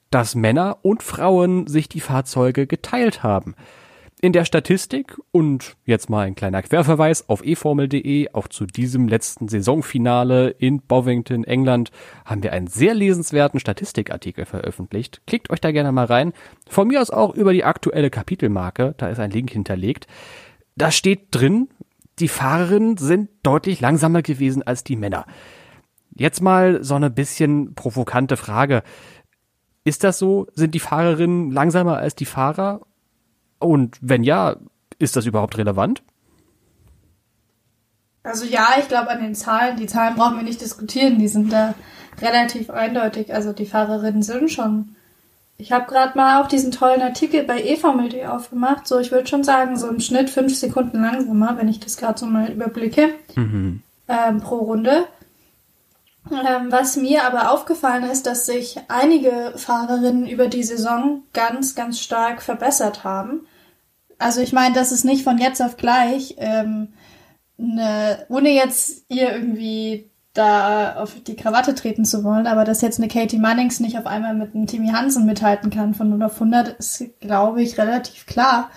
dass 0.10 0.36
Männer 0.36 0.80
und 0.82 1.04
Frauen 1.04 1.68
sich 1.68 1.88
die 1.88 2.02
Fahrzeuge 2.02 2.68
geteilt 2.68 3.24
haben. 3.24 3.56
In 4.24 4.32
der 4.32 4.46
Statistik 4.46 5.20
und 5.32 5.76
jetzt 5.84 6.10
mal 6.10 6.26
ein 6.26 6.36
kleiner 6.36 6.62
Querverweis 6.62 7.28
auf 7.28 7.44
eformel.de, 7.44 8.30
auch 8.32 8.48
zu 8.48 8.66
diesem 8.66 9.10
letzten 9.10 9.50
Saisonfinale 9.50 10.50
in 10.50 10.80
Bovington, 10.80 11.44
England, 11.44 11.92
haben 12.24 12.42
wir 12.42 12.54
einen 12.54 12.68
sehr 12.68 12.94
lesenswerten 12.94 13.60
Statistikartikel 13.60 14.46
veröffentlicht. 14.46 15.24
Klickt 15.28 15.50
euch 15.50 15.60
da 15.60 15.74
gerne 15.74 15.92
mal 15.92 16.06
rein. 16.06 16.32
Von 16.70 16.88
mir 16.88 17.02
aus 17.02 17.10
auch 17.10 17.36
über 17.36 17.52
die 17.52 17.66
aktuelle 17.66 18.10
Kapitelmarke, 18.10 18.96
da 18.96 19.10
ist 19.10 19.20
ein 19.20 19.30
Link 19.30 19.52
hinterlegt. 19.52 20.08
Da 20.78 20.90
steht 20.90 21.28
drin, 21.32 21.68
die 22.20 22.30
Fahrerinnen 22.30 22.96
sind 22.96 23.30
deutlich 23.44 23.82
langsamer 23.82 24.22
gewesen 24.22 24.64
als 24.64 24.86
die 24.86 24.96
Männer. 24.96 25.26
Jetzt 26.16 26.42
mal 26.42 26.82
so 26.82 26.96
eine 26.96 27.10
bisschen 27.10 27.76
provokante 27.76 28.38
Frage. 28.38 28.84
Ist 29.84 30.06
das 30.06 30.18
so? 30.18 30.48
Sind 30.54 30.76
die 30.76 30.80
Fahrerinnen 30.80 31.52
langsamer 31.52 31.98
als 31.98 32.16
die 32.16 32.24
Fahrer? 32.24 32.80
Und 33.64 33.98
wenn 34.02 34.24
ja, 34.24 34.58
ist 35.00 35.16
das 35.16 35.26
überhaupt 35.26 35.58
relevant? 35.58 36.04
Also 38.24 38.46
ja, 38.46 38.70
ich 38.80 38.88
glaube 38.88 39.10
an 39.10 39.22
den 39.22 39.36
Zahlen, 39.36 39.78
die 39.78 39.88
Zahlen 39.88 40.16
brauchen 40.16 40.38
wir 40.38 40.44
nicht 40.44 40.62
diskutieren, 40.62 41.20
die 41.20 41.28
sind 41.28 41.52
da 41.52 41.76
relativ 42.22 42.70
eindeutig. 42.70 43.34
Also 43.34 43.52
die 43.52 43.66
Fahrerinnen 43.66 44.24
sind 44.24 44.50
schon. 44.50 44.96
Ich 45.58 45.72
habe 45.72 45.86
gerade 45.86 46.18
mal 46.18 46.42
auch 46.42 46.48
diesen 46.48 46.72
tollen 46.72 47.02
Artikel 47.02 47.44
bei 47.44 47.62
eFormel.de 47.62 48.26
aufgemacht. 48.26 48.88
So, 48.88 49.00
ich 49.00 49.12
würde 49.12 49.28
schon 49.28 49.44
sagen, 49.44 49.78
so 49.78 49.88
im 49.88 50.00
Schnitt 50.00 50.30
fünf 50.30 50.56
Sekunden 50.56 51.02
langsamer, 51.02 51.58
wenn 51.58 51.68
ich 51.68 51.80
das 51.80 51.98
gerade 51.98 52.20
so 52.20 52.26
mal 52.26 52.50
überblicke, 52.50 53.10
mhm. 53.36 53.82
ähm, 54.08 54.42
pro 54.42 54.58
Runde. 54.58 55.06
Ähm, 56.32 56.72
was 56.72 56.96
mir 56.96 57.26
aber 57.26 57.52
aufgefallen 57.52 58.04
ist, 58.04 58.26
dass 58.26 58.46
sich 58.46 58.80
einige 58.88 59.54
Fahrerinnen 59.58 60.26
über 60.26 60.48
die 60.48 60.64
Saison 60.64 61.24
ganz, 61.34 61.76
ganz 61.76 62.00
stark 62.00 62.42
verbessert 62.42 63.04
haben. 63.04 63.42
Also 64.24 64.42
ich 64.42 64.54
meine, 64.54 64.74
das 64.74 64.92
ist 64.92 65.04
nicht 65.04 65.24
von 65.24 65.38
jetzt 65.38 65.62
auf 65.62 65.78
gleich, 65.78 66.36
ähm, 66.38 66.94
ne, 67.58 68.26
ohne 68.30 68.50
jetzt 68.50 69.06
ihr 69.10 69.32
irgendwie 69.32 70.10
da 70.34 70.96
auf 70.96 71.16
die 71.22 71.36
Krawatte 71.36 71.76
treten 71.76 72.06
zu 72.06 72.24
wollen, 72.24 72.48
aber 72.48 72.64
dass 72.64 72.82
jetzt 72.82 73.00
eine 73.00 73.08
Katie 73.08 73.38
Mannings 73.38 73.80
nicht 73.80 73.98
auf 74.00 74.08
einmal 74.08 74.34
mit 74.34 74.56
einem 74.56 74.66
Timmy 74.66 74.90
Hansen 74.90 75.26
mithalten 75.26 75.70
kann 75.70 75.94
von 75.94 76.10
0 76.10 76.24
auf 76.24 76.34
100, 76.34 76.70
ist, 76.80 77.04
glaube 77.20 77.62
ich, 77.62 77.78
relativ 77.78 78.26
klar. 78.26 78.72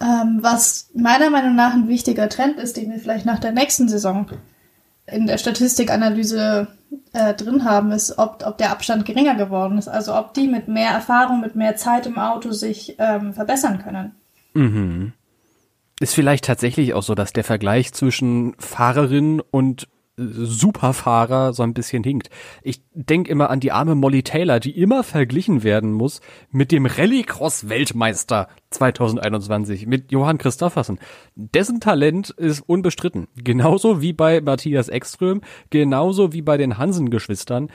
Ähm, 0.00 0.40
was 0.42 0.90
meiner 0.94 1.30
Meinung 1.30 1.54
nach 1.54 1.72
ein 1.72 1.88
wichtiger 1.88 2.28
Trend 2.28 2.58
ist, 2.58 2.76
den 2.76 2.90
wir 2.90 2.98
vielleicht 2.98 3.24
nach 3.24 3.38
der 3.38 3.52
nächsten 3.52 3.88
Saison 3.88 4.26
in 5.06 5.26
der 5.26 5.38
Statistikanalyse 5.38 6.68
äh, 7.12 7.34
drin 7.34 7.64
haben, 7.64 7.92
ist, 7.92 8.18
ob, 8.18 8.44
ob 8.44 8.58
der 8.58 8.70
Abstand 8.70 9.06
geringer 9.06 9.34
geworden 9.34 9.78
ist. 9.78 9.88
Also 9.88 10.14
ob 10.14 10.34
die 10.34 10.48
mit 10.48 10.68
mehr 10.68 10.90
Erfahrung, 10.90 11.40
mit 11.40 11.56
mehr 11.56 11.76
Zeit 11.76 12.06
im 12.06 12.18
Auto 12.18 12.52
sich 12.52 12.96
ähm, 12.98 13.32
verbessern 13.32 13.78
können. 13.82 14.14
Mhm. 14.54 15.12
Ist 16.00 16.14
vielleicht 16.14 16.44
tatsächlich 16.44 16.94
auch 16.94 17.02
so, 17.02 17.14
dass 17.14 17.32
der 17.32 17.44
Vergleich 17.44 17.92
zwischen 17.92 18.54
Fahrerin 18.58 19.40
und 19.50 19.88
Superfahrer 20.16 21.54
so 21.54 21.62
ein 21.62 21.72
bisschen 21.72 22.04
hinkt. 22.04 22.28
Ich 22.62 22.82
denk 22.92 23.28
immer 23.28 23.48
an 23.48 23.60
die 23.60 23.72
arme 23.72 23.94
Molly 23.94 24.22
Taylor, 24.22 24.60
die 24.60 24.78
immer 24.78 25.04
verglichen 25.04 25.62
werden 25.62 25.92
muss 25.92 26.20
mit 26.50 26.70
dem 26.70 26.84
Rallycross-Weltmeister 26.84 28.48
2021, 28.70 29.86
mit 29.86 30.12
Johann 30.12 30.36
Christoffersen. 30.36 30.98
Dessen 31.34 31.80
Talent 31.80 32.30
ist 32.30 32.60
unbestritten. 32.60 33.28
Genauso 33.36 34.02
wie 34.02 34.12
bei 34.12 34.42
Matthias 34.42 34.88
Ekström, 34.88 35.40
genauso 35.70 36.32
wie 36.34 36.42
bei 36.42 36.58
den 36.58 36.76
Hansen-Geschwistern. 36.76 37.70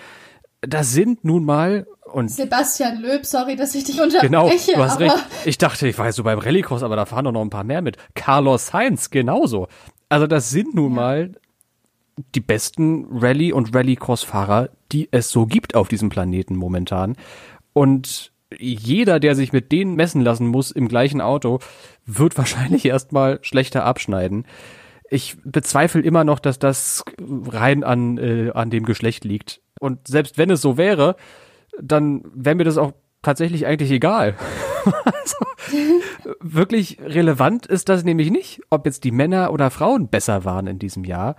Das 0.61 0.91
sind 0.91 1.23
nun 1.23 1.45
mal 1.45 1.85
und 2.07 2.31
Sebastian 2.31 3.01
Löb, 3.01 3.25
sorry, 3.25 3.55
dass 3.55 3.75
ich 3.75 3.83
dich 3.83 4.01
unterbreche. 4.01 4.27
Genau, 4.27 4.49
du 4.49 4.83
hast 4.83 4.99
recht. 4.99 5.15
Ich 5.45 5.57
dachte, 5.57 5.87
ich 5.87 5.97
war 5.97 6.11
so 6.11 6.23
beim 6.23 6.39
Rallycross, 6.39 6.83
aber 6.83 6.95
da 6.95 7.05
fahren 7.05 7.25
doch 7.25 7.31
noch 7.31 7.41
ein 7.41 7.49
paar 7.49 7.63
mehr 7.63 7.81
mit. 7.81 7.97
Carlos 8.15 8.67
Sainz, 8.67 9.09
genauso. 9.09 9.67
Also 10.09 10.25
das 10.25 10.49
sind 10.49 10.73
nun 10.73 10.91
ja. 10.91 10.95
mal 10.95 11.31
die 12.33 12.39
besten 12.39 13.05
Rallye- 13.11 13.53
und 13.53 13.75
Rallycross-Fahrer, 13.75 14.69
die 14.91 15.09
es 15.11 15.29
so 15.29 15.45
gibt 15.45 15.75
auf 15.75 15.87
diesem 15.87 16.09
Planeten 16.09 16.55
momentan. 16.55 17.15
Und 17.73 18.31
jeder, 18.57 19.19
der 19.19 19.35
sich 19.35 19.53
mit 19.53 19.71
denen 19.71 19.95
messen 19.95 20.21
lassen 20.21 20.47
muss 20.47 20.71
im 20.71 20.87
gleichen 20.87 21.21
Auto, 21.21 21.59
wird 22.05 22.37
wahrscheinlich 22.37 22.85
erstmal 22.85 23.39
schlechter 23.41 23.83
abschneiden. 23.85 24.45
Ich 25.09 25.37
bezweifle 25.43 26.01
immer 26.01 26.23
noch, 26.23 26.39
dass 26.39 26.59
das 26.59 27.03
rein 27.19 27.83
an, 27.83 28.17
äh, 28.17 28.51
an 28.53 28.69
dem 28.69 28.85
Geschlecht 28.85 29.23
liegt. 29.23 29.61
Und 29.79 30.07
selbst 30.07 30.37
wenn 30.37 30.49
es 30.49 30.61
so 30.61 30.77
wäre, 30.77 31.15
dann 31.81 32.23
wäre 32.33 32.55
mir 32.55 32.63
das 32.63 32.77
auch 32.77 32.93
tatsächlich 33.21 33.65
eigentlich 33.65 33.91
egal. 33.91 34.35
also, 35.03 35.37
wirklich 36.39 36.99
relevant 37.01 37.65
ist 37.65 37.89
das 37.89 38.03
nämlich 38.03 38.31
nicht, 38.31 38.61
ob 38.69 38.85
jetzt 38.85 39.03
die 39.03 39.11
Männer 39.11 39.51
oder 39.51 39.69
Frauen 39.69 40.07
besser 40.07 40.45
waren 40.45 40.67
in 40.67 40.79
diesem 40.79 41.03
Jahr. 41.03 41.35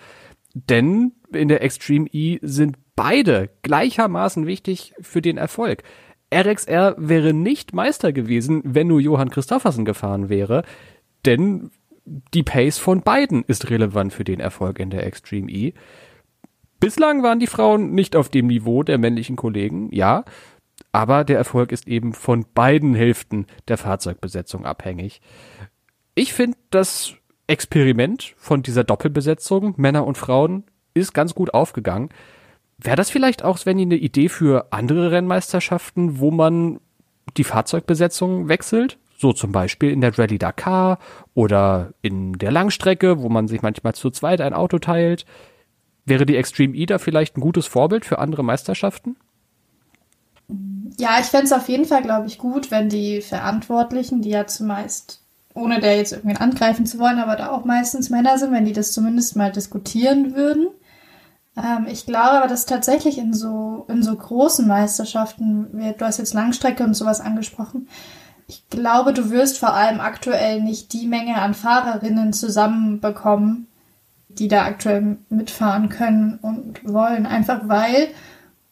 Denn 0.54 1.12
in 1.32 1.48
der 1.48 1.62
Extreme 1.62 2.08
E 2.12 2.38
sind 2.42 2.76
beide 2.96 3.50
gleichermaßen 3.62 4.46
wichtig 4.46 4.94
für 5.00 5.22
den 5.22 5.36
Erfolg. 5.36 5.82
RXR 6.34 6.94
wäre 6.98 7.32
nicht 7.32 7.72
Meister 7.72 8.12
gewesen, 8.12 8.62
wenn 8.64 8.88
nur 8.88 9.00
Johann 9.00 9.30
Christoffersen 9.30 9.84
gefahren 9.84 10.28
wäre, 10.28 10.62
denn 11.24 11.70
die 12.34 12.42
Pace 12.42 12.78
von 12.78 13.02
beiden 13.02 13.44
ist 13.44 13.70
relevant 13.70 14.12
für 14.12 14.24
den 14.24 14.40
Erfolg 14.40 14.78
in 14.78 14.90
der 14.90 15.06
Extreme 15.06 15.50
E. 15.50 15.74
Bislang 16.80 17.22
waren 17.22 17.40
die 17.40 17.46
Frauen 17.46 17.92
nicht 17.92 18.14
auf 18.14 18.28
dem 18.28 18.46
Niveau 18.46 18.82
der 18.82 18.98
männlichen 18.98 19.36
Kollegen, 19.36 19.88
ja, 19.92 20.24
aber 20.92 21.24
der 21.24 21.36
Erfolg 21.36 21.72
ist 21.72 21.88
eben 21.88 22.12
von 22.12 22.46
beiden 22.54 22.94
Hälften 22.94 23.46
der 23.66 23.78
Fahrzeugbesetzung 23.78 24.64
abhängig. 24.64 25.20
Ich 26.14 26.32
finde, 26.32 26.56
das 26.70 27.14
Experiment 27.46 28.34
von 28.36 28.62
dieser 28.62 28.84
Doppelbesetzung, 28.84 29.74
Männer 29.76 30.06
und 30.06 30.18
Frauen, 30.18 30.64
ist 30.94 31.14
ganz 31.14 31.34
gut 31.34 31.54
aufgegangen. 31.54 32.10
Wäre 32.78 32.96
das 32.96 33.10
vielleicht 33.10 33.42
auch, 33.42 33.58
Svenny, 33.58 33.82
eine 33.82 33.96
Idee 33.96 34.28
für 34.28 34.72
andere 34.72 35.10
Rennmeisterschaften, 35.10 36.20
wo 36.20 36.30
man 36.30 36.80
die 37.36 37.44
Fahrzeugbesetzung 37.44 38.48
wechselt? 38.48 38.98
So 39.16 39.32
zum 39.32 39.50
Beispiel 39.50 39.90
in 39.90 40.00
der 40.00 40.16
Rallye 40.16 40.38
Dakar 40.38 40.98
oder 41.34 41.92
in 42.02 42.34
der 42.34 42.52
Langstrecke, 42.52 43.20
wo 43.20 43.28
man 43.28 43.48
sich 43.48 43.62
manchmal 43.62 43.94
zu 43.94 44.10
zweit 44.10 44.40
ein 44.40 44.54
Auto 44.54 44.78
teilt. 44.78 45.26
Wäre 46.08 46.26
die 46.26 46.36
Extreme 46.36 46.74
E 46.74 46.86
da 46.86 46.98
vielleicht 46.98 47.36
ein 47.36 47.40
gutes 47.40 47.66
Vorbild 47.66 48.04
für 48.04 48.18
andere 48.18 48.42
Meisterschaften? 48.42 49.16
Ja, 50.98 51.18
ich 51.20 51.26
fände 51.26 51.46
es 51.46 51.52
auf 51.52 51.68
jeden 51.68 51.84
Fall, 51.84 52.02
glaube 52.02 52.26
ich, 52.26 52.38
gut, 52.38 52.70
wenn 52.70 52.88
die 52.88 53.20
Verantwortlichen, 53.20 54.22
die 54.22 54.30
ja 54.30 54.46
zumeist, 54.46 55.22
ohne 55.54 55.80
der 55.80 55.96
jetzt 55.96 56.12
irgendwie 56.12 56.36
angreifen 56.36 56.86
zu 56.86 56.98
wollen, 56.98 57.18
aber 57.18 57.36
da 57.36 57.50
auch 57.50 57.64
meistens 57.64 58.10
Männer 58.10 58.38
sind, 58.38 58.52
wenn 58.52 58.64
die 58.64 58.72
das 58.72 58.92
zumindest 58.92 59.36
mal 59.36 59.52
diskutieren 59.52 60.34
würden. 60.34 60.68
Ähm, 61.56 61.86
ich 61.90 62.06
glaube 62.06 62.38
aber, 62.38 62.48
dass 62.48 62.66
tatsächlich 62.66 63.18
in 63.18 63.34
so, 63.34 63.84
in 63.88 64.02
so 64.02 64.14
großen 64.16 64.66
Meisterschaften, 64.66 65.94
du 65.98 66.04
hast 66.04 66.18
jetzt 66.18 66.34
Langstrecke 66.34 66.84
und 66.84 66.94
sowas 66.94 67.20
angesprochen, 67.20 67.88
ich 68.46 68.66
glaube, 68.70 69.12
du 69.12 69.30
wirst 69.30 69.58
vor 69.58 69.74
allem 69.74 70.00
aktuell 70.00 70.62
nicht 70.62 70.94
die 70.94 71.06
Menge 71.06 71.36
an 71.36 71.52
Fahrerinnen 71.52 72.32
zusammenbekommen, 72.32 73.66
die 74.38 74.48
da 74.48 74.64
aktuell 74.64 75.18
mitfahren 75.28 75.88
können 75.88 76.38
und 76.40 76.84
wollen. 76.84 77.26
Einfach 77.26 77.68
weil, 77.68 78.08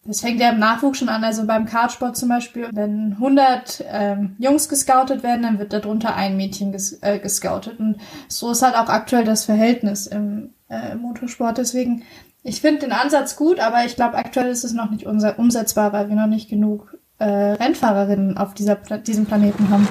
das 0.04 0.20
fängt 0.20 0.40
ja 0.40 0.50
im 0.50 0.58
Nachwuchs 0.58 0.99
schon 0.99 1.08
an, 1.08 1.25
also 1.25 1.46
beim 1.46 1.66
Kartsport 1.66 2.16
zum 2.16 2.28
Beispiel, 2.28 2.68
wenn 2.73 3.14
100 3.14 3.85
ähm, 3.90 4.37
Jungs 4.38 4.68
gescoutet 4.68 5.23
werden, 5.23 5.42
dann 5.42 5.58
wird 5.58 5.73
darunter 5.73 6.14
ein 6.14 6.37
Mädchen 6.37 6.73
ges 6.73 6.99
äh, 7.02 7.18
gescoutet. 7.18 7.80
Und 7.80 7.96
so 8.28 8.50
ist 8.50 8.62
halt 8.62 8.76
auch 8.76 8.88
aktuell 8.88 9.25
das 9.25 9.44
Verhältnis 9.44 10.06
im, 10.06 10.50
äh, 10.68 10.94
Motorsport. 10.94 11.58
Deswegen 11.58 12.02
Ich 12.42 12.61
finde 12.61 12.82
den 12.82 12.92
Ansatz 12.92 13.35
gut, 13.35 13.58
aber 13.58 13.85
ich 13.85 13.96
glaube, 13.96 14.16
aktuell 14.16 14.49
ist 14.49 14.62
es 14.62 14.73
noch 14.73 14.90
nicht 14.90 15.06
umsetzbar, 15.06 15.92
weil 15.92 16.08
wir 16.08 16.16
noch 16.16 16.28
nicht 16.28 16.49
genug 16.49 16.96
äh, 17.18 17.25
Rennfahrerinnen 17.25 18.38
auf 18.38 18.54
dieser, 18.54 18.76
diesem 18.76 19.26
Planeten 19.26 19.68
haben. 19.70 19.88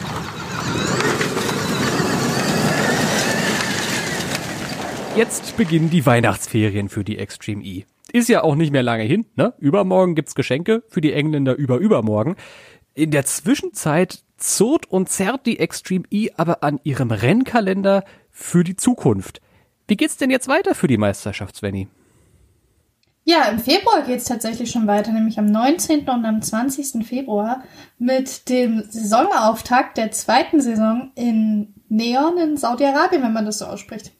Jetzt 5.16 5.56
beginnen 5.56 5.90
die 5.90 6.06
Weihnachtsferien 6.06 6.90
für 6.90 7.06
die 7.06 7.18
Extreme 7.18 7.64
E. 7.64 7.86
Ist 8.12 8.28
ja 8.28 8.44
auch 8.44 8.56
nicht 8.56 8.74
mehr 8.74 8.84
lange 8.84 9.04
hin, 9.04 9.26
ne? 9.38 9.54
Übermorgen 9.60 10.14
gibt's 10.14 10.36
Geschenke 10.36 10.84
für 10.90 11.00
die 11.00 11.14
Engländer 11.14 11.56
über 11.56 11.78
übermorgen. 11.78 12.36
In 12.94 13.12
der 13.12 13.24
Zwischenzeit 13.24 14.24
zurrt 14.36 14.92
und 14.92 15.08
zerrt 15.08 15.46
die 15.46 15.60
Extreme 15.60 16.04
E 16.12 16.32
aber 16.36 16.64
an 16.64 16.82
ihrem 16.84 17.12
Rennkalender 17.12 18.04
für 18.30 18.66
die 18.66 18.76
Zukunft. 18.76 19.40
Wie 19.88 19.96
geht's 19.96 20.18
denn 20.18 20.32
jetzt 20.32 20.50
weiter 20.50 20.76
für 20.76 20.88
die 20.88 20.98
Meisterschaft, 20.98 21.56
Svenny? 21.56 21.88
Ja, 23.24 23.44
im 23.46 23.60
Februar 23.60 24.02
geht's 24.02 24.26
tatsächlich 24.26 24.70
schon 24.70 24.86
weiter, 24.86 25.14
nämlich 25.14 25.40
am 25.40 25.46
19. 25.46 26.10
und 26.10 26.26
am 26.26 26.42
20. 26.42 27.08
Februar 27.08 27.64
mit 27.98 28.50
dem 28.50 28.84
Saisonauftakt 28.90 29.96
der 29.96 30.12
zweiten 30.12 30.60
Saison 30.60 31.12
in 31.16 31.74
Neon 31.88 32.38
in 32.38 32.58
Saudi-Arabien, 32.58 33.24
wenn 33.24 33.34
man 33.34 33.46
das 33.46 33.60
so 33.60 33.66
ausspricht. 33.66 34.12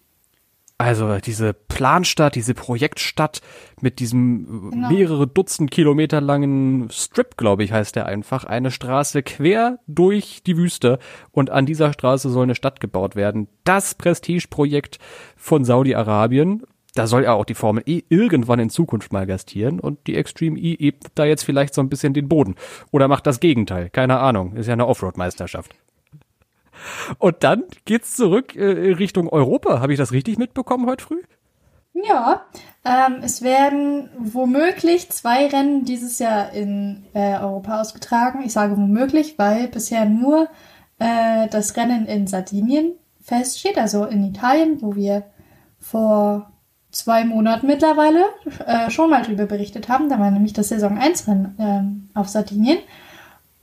Also 0.78 1.20
diese 1.20 1.54
Planstadt, 1.54 2.36
diese 2.36 2.54
Projektstadt 2.54 3.42
mit 3.80 4.00
diesem 4.00 4.72
genau. 4.72 4.90
mehrere 4.90 5.26
Dutzend 5.26 5.72
Kilometer 5.72 6.20
langen 6.20 6.90
Strip, 6.92 7.38
glaube 7.38 7.64
ich, 7.64 7.72
heißt 7.72 7.96
der 7.96 8.08
einfach. 8.08 8.44
Eine 8.44 8.72
Straße 8.72 9.24
quer 9.24 9.80
durch 9.88 10.44
die 10.46 10.58
Wüste 10.58 11.00
und 11.32 11.50
an 11.50 11.66
dieser 11.66 11.94
Straße 11.94 12.30
soll 12.30 12.44
eine 12.44 12.56
Stadt 12.56 12.82
gebaut 12.82 13.16
werden. 13.16 13.48
Das 13.64 13.96
Prestigeprojekt 13.96 15.00
von 15.38 15.64
Saudi-Arabien. 15.64 16.64
Da 16.94 17.08
soll 17.08 17.24
ja 17.24 17.34
auch 17.34 17.46
die 17.46 17.56
Formel 17.56 17.84
E 17.86 18.04
irgendwann 18.10 18.60
in 18.60 18.70
Zukunft 18.70 19.14
mal 19.14 19.26
gastieren 19.26 19.80
und 19.80 20.08
die 20.08 20.16
Extreme 20.16 20.60
E 20.60 20.74
ebnet 20.74 21.12
da 21.16 21.26
jetzt 21.26 21.44
vielleicht 21.44 21.74
so 21.74 21.82
ein 21.82 21.90
bisschen 21.90 22.14
den 22.14 22.28
Boden. 22.30 22.56
Oder 22.92 23.08
macht 23.08 23.28
das 23.28 23.40
Gegenteil. 23.40 23.90
Keine 23.90 24.20
Ahnung. 24.20 24.56
Ist 24.56 24.68
ja 24.68 24.74
eine 24.74 24.88
Offroad-Meisterschaft. 24.88 25.76
Und 27.20 27.44
dann 27.44 27.64
geht's 27.86 28.16
zurück 28.16 28.56
äh, 28.56 28.94
Richtung 28.94 29.30
Europa. 29.30 29.80
Habe 29.80 29.94
ich 29.94 30.00
das 30.00 30.12
richtig 30.12 30.38
mitbekommen 30.38 30.88
heute 30.88 31.04
früh? 31.04 31.22
Ja, 31.94 32.42
ähm, 32.84 33.22
es 33.24 33.42
werden 33.42 34.10
womöglich 34.18 35.10
zwei 35.12 35.48
Rennen 35.48 35.86
dieses 35.86 36.20
Jahr 36.20 36.52
in 36.52 37.06
äh, 37.14 37.38
Europa 37.38 37.80
ausgetragen. 37.80 38.44
Ich 38.46 38.52
sage 38.52 38.76
womöglich, 38.76 39.40
weil 39.40 39.70
bisher 39.70 40.06
nur 40.06 40.50
äh, 41.00 41.48
das 41.48 41.78
Rennen 41.78 42.06
in 42.06 42.28
Sardinien 42.28 42.96
feststeht, 43.22 43.78
also 43.78 44.04
in 44.06 44.26
Italien, 44.26 44.82
wo 44.82 44.96
wir 44.96 45.24
vor 45.80 46.52
zwei 46.92 47.24
Monaten 47.24 47.68
mittlerweile 47.68 48.26
äh, 48.66 48.90
schon 48.90 49.10
mal 49.10 49.24
drüber 49.24 49.46
berichtet 49.46 49.88
haben. 49.88 50.10
Da 50.10 50.20
war 50.20 50.32
nämlich 50.32 50.54
das 50.54 50.70
Saison 50.70 50.98
1 50.98 51.28
Rennen 51.28 52.04
äh, 52.14 52.20
auf 52.20 52.28
Sardinien. 52.28 52.80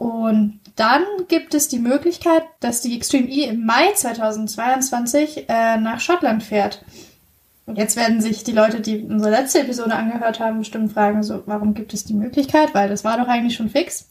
Und 0.03 0.59
dann 0.75 1.05
gibt 1.29 1.55
es 1.55 1.69
die 1.69 1.79
Möglichkeit, 1.79 2.43
dass 2.59 2.81
die 2.81 2.97
Extreme 2.97 3.29
E 3.29 3.45
im 3.45 3.65
Mai 3.65 3.93
2022 3.95 5.49
äh, 5.49 5.77
nach 5.77 6.01
Schottland 6.01 6.43
fährt. 6.43 6.85
Und 7.67 7.79
jetzt 7.79 7.95
werden 7.95 8.21
sich 8.21 8.43
die 8.43 8.51
Leute, 8.51 8.81
die 8.81 9.05
unsere 9.05 9.31
letzte 9.31 9.61
Episode 9.61 9.95
angehört 9.95 10.41
haben, 10.41 10.59
bestimmt 10.59 10.91
fragen, 10.91 11.23
so, 11.23 11.45
warum 11.47 11.75
gibt 11.75 11.95
es 11.95 12.05
die 12.05 12.15
Möglichkeit? 12.15 12.75
Weil 12.75 12.89
das 12.89 13.05
war 13.05 13.17
doch 13.17 13.29
eigentlich 13.29 13.55
schon 13.55 13.71
fix. 13.71 14.11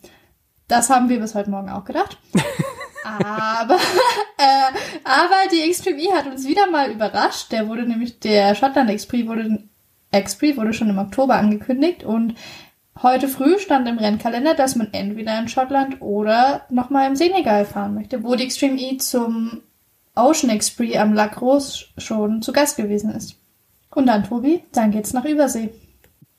Das 0.69 0.89
haben 0.89 1.09
wir 1.09 1.19
bis 1.19 1.35
heute 1.35 1.49
Morgen 1.49 1.69
auch 1.69 1.83
gedacht. 1.83 2.17
aber, 3.03 3.75
äh, 4.37 4.71
aber 5.03 5.49
die 5.51 5.63
Extreme 5.63 6.01
E 6.01 6.13
hat 6.13 6.25
uns 6.27 6.47
wieder 6.47 6.71
mal 6.71 6.89
überrascht. 6.89 7.51
Der 7.51 7.67
wurde 7.67 7.83
nämlich, 7.83 8.17
der 8.21 8.55
Schottland 8.55 8.89
Express 8.89 9.27
wurde, 9.27 9.61
wurde 10.55 10.73
schon 10.73 10.89
im 10.89 10.99
Oktober 10.99 11.35
angekündigt 11.35 12.05
und 12.05 12.35
Heute 13.01 13.27
früh 13.27 13.57
stand 13.57 13.87
im 13.87 13.97
Rennkalender, 13.97 14.53
dass 14.53 14.75
man 14.75 14.89
entweder 14.91 15.39
in 15.39 15.47
Schottland 15.47 16.01
oder 16.01 16.65
nochmal 16.69 17.07
im 17.07 17.15
Senegal 17.15 17.65
fahren 17.65 17.95
möchte, 17.95 18.23
wo 18.23 18.35
die 18.35 18.43
Extreme 18.43 18.79
E 18.79 18.97
zum 18.97 19.61
Ocean 20.15 20.49
Express 20.49 20.97
am 20.97 21.13
Lac 21.13 21.41
Rose 21.41 21.85
schon 21.97 22.41
zu 22.41 22.51
Gast 22.51 22.77
gewesen 22.77 23.11
ist. 23.11 23.37
Und 23.93 24.07
dann, 24.07 24.23
Tobi, 24.23 24.63
dann 24.71 24.91
geht's 24.91 25.13
nach 25.13 25.25
Übersee. 25.25 25.69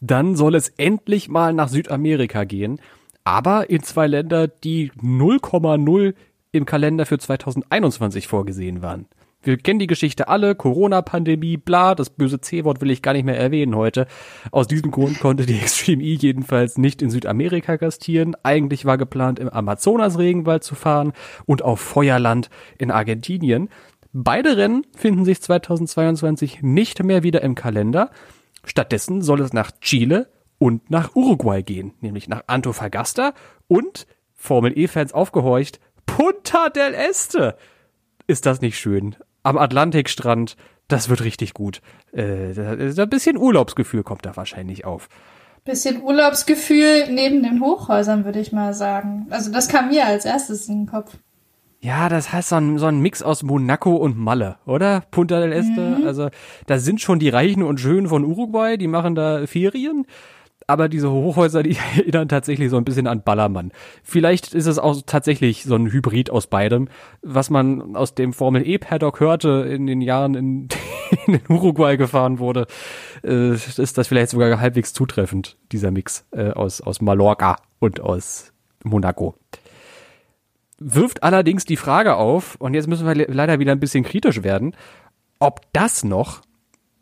Dann 0.01 0.37
soll 0.37 0.55
es 0.55 0.69
endlich 0.77 1.29
mal 1.29 1.53
nach 1.53 1.69
Südamerika 1.69 2.45
gehen, 2.45 2.81
aber 3.25 3.71
in 3.71 3.83
zwei 3.83 4.07
Länder, 4.07 4.49
die 4.49 4.91
0,0 5.01 6.15
im 6.51 6.67
Kalender 6.67 7.07
für 7.07 7.19
2021 7.19 8.29
vorgesehen 8.29 8.83
waren. 8.83 9.07
Wir 9.43 9.57
kennen 9.57 9.81
die 9.81 9.89
Geschichte 9.89 10.29
alle, 10.29 10.55
Corona-Pandemie, 10.55 11.57
bla, 11.57 11.97
das 11.97 12.11
böse 12.11 12.41
C-Wort 12.41 12.81
will 12.81 12.91
ich 12.91 13.03
gar 13.03 13.13
nicht 13.13 13.25
mehr 13.25 13.39
erwähnen 13.39 13.75
heute. 13.75 14.07
Aus 14.53 14.69
diesem 14.69 14.93
Grund 14.93 15.19
konnte 15.19 15.47
die 15.47 15.59
Extreme 15.61 16.03
E 16.03 16.15
jedenfalls 16.15 16.79
nicht 16.79 17.03
in 17.03 17.11
Südamerika 17.11 17.77
gastieren. 17.77 18.37
Eigentlich 18.45 18.85
war 18.85 18.99
geplant, 18.99 19.41
im 19.41 19.49
Amazonas-Regenwald 19.49 20.63
zu 20.63 20.77
fahren 20.77 21.13
und 21.45 21.63
auf 21.63 21.81
Feuerland 21.81 22.51
in 22.79 22.93
Argentinien. 22.93 23.69
Beide 24.13 24.57
Rennen 24.57 24.87
finden 24.95 25.25
sich 25.25 25.41
2022 25.43 26.63
nicht 26.63 27.03
mehr 27.03 27.25
wieder 27.25 27.43
im 27.43 27.57
Kalender. 27.57 28.11
Stattdessen 28.65 29.23
soll 29.23 29.41
es 29.41 29.53
nach 29.53 29.73
Chile 29.81 30.31
und 30.59 30.89
nach 30.89 31.17
Uruguay 31.17 31.63
gehen, 31.65 31.95
nämlich 32.01 32.29
nach 32.29 32.45
Antofagasta 32.47 33.35
und 33.67 34.07
Formel 34.35 34.79
E-Fans 34.79 35.13
aufgehorcht, 35.13 35.81
Punta 36.07 36.69
del 36.69 36.95
Este. 36.95 37.57
Ist 38.29 38.47
das 38.47 38.61
nicht 38.61 38.79
schön? 38.79 39.17
Am 39.43 39.59
Atlantikstrand. 39.59 40.57
Das 40.89 41.09
wird 41.09 41.25
richtig 41.25 41.55
gut. 41.55 41.81
Äh, 42.13 42.53
ein 42.53 43.09
bisschen 43.09 43.37
Urlaubsgefühl 43.37 44.03
kommt 44.03 44.27
da 44.27 44.37
wahrscheinlich 44.37 44.85
auf. 44.85 45.09
Bisschen 45.65 46.03
Urlaubsgefühl 46.03 47.09
neben 47.11 47.43
den 47.43 47.61
Hochhäusern, 47.61 48.25
würde 48.25 48.41
ich 48.41 48.53
mal 48.53 48.75
sagen. 48.75 49.27
Also 49.31 49.53
das 49.53 49.69
kam 49.69 49.89
mir 49.89 50.07
als 50.07 50.25
erstes 50.25 50.69
in 50.69 50.81
den 50.81 50.87
Kopf. 50.87 51.17
Ja, 51.81 52.09
das 52.09 52.33
heißt 52.33 52.51
so 52.51 52.57
ein, 52.57 52.79
so 52.79 52.87
ein 52.87 53.01
Mix 53.01 53.23
aus 53.23 53.43
Monaco 53.43 53.97
und 53.97 54.17
Malle, 54.17 54.57
oder? 54.67 55.03
Punta 55.11 55.41
del 55.41 55.53
Este. 55.53 55.81
Mhm. 55.81 56.07
Also 56.07 56.29
da 56.67 56.79
sind 56.79 57.01
schon 57.01 57.19
die 57.19 57.29
Reichen 57.29 57.65
und 57.65 57.81
Schönen 57.81 58.09
von 58.09 58.25
Uruguay, 58.25 58.77
die 58.77 58.87
machen 58.87 59.17
da 59.17 59.47
Ferien 59.47 60.07
aber 60.67 60.89
diese 60.89 61.11
Hochhäuser, 61.11 61.63
die 61.63 61.77
erinnern 61.97 62.29
tatsächlich 62.29 62.71
so 62.71 62.77
ein 62.77 62.85
bisschen 62.85 63.07
an 63.07 63.23
Ballermann. 63.23 63.73
Vielleicht 64.03 64.55
ist 64.55 64.67
es 64.67 64.79
auch 64.79 65.01
tatsächlich 65.07 65.65
so 65.65 65.75
ein 65.75 65.91
Hybrid 65.91 66.31
aus 66.31 66.47
beidem, 66.47 66.89
was 67.23 67.51
man 67.51 67.97
aus 67.97 68.15
dem 68.15 68.33
Formel 68.33 68.67
E 68.67 68.79
Paddock 68.79 69.21
hörte 69.21 69.67
in 69.69 69.87
den 69.87 70.01
Jahren, 70.01 70.35
in 70.35 70.69
denen 71.27 71.43
Uruguay 71.49 71.97
gefahren 71.97 72.39
wurde, 72.39 72.67
äh, 73.23 73.55
ist 73.55 73.99
das 73.99 74.09
vielleicht 74.09 74.31
sogar 74.31 74.61
halbwegs 74.61 74.93
zutreffend, 74.93 75.57
dieser 75.71 75.91
Mix 75.91 76.27
äh, 76.33 76.51
aus, 76.51 76.81
aus 76.81 77.01
Mallorca 77.01 77.57
und 77.79 78.01
aus 78.01 78.53
Monaco. 78.85 79.35
Wirft 80.79 81.23
allerdings 81.23 81.65
die 81.65 81.77
Frage 81.77 82.17
auf, 82.17 82.57
und 82.57 82.75
jetzt 82.75 82.89
müssen 82.89 83.07
wir 83.07 83.15
leider 83.29 83.61
wieder 83.61 83.73
ein 83.73 83.81
bisschen 83.81 84.05
kritisch 84.05 84.43
werden, 84.43 84.75
ob 85.39 85.61
das 85.73 86.03
noch 86.03 86.41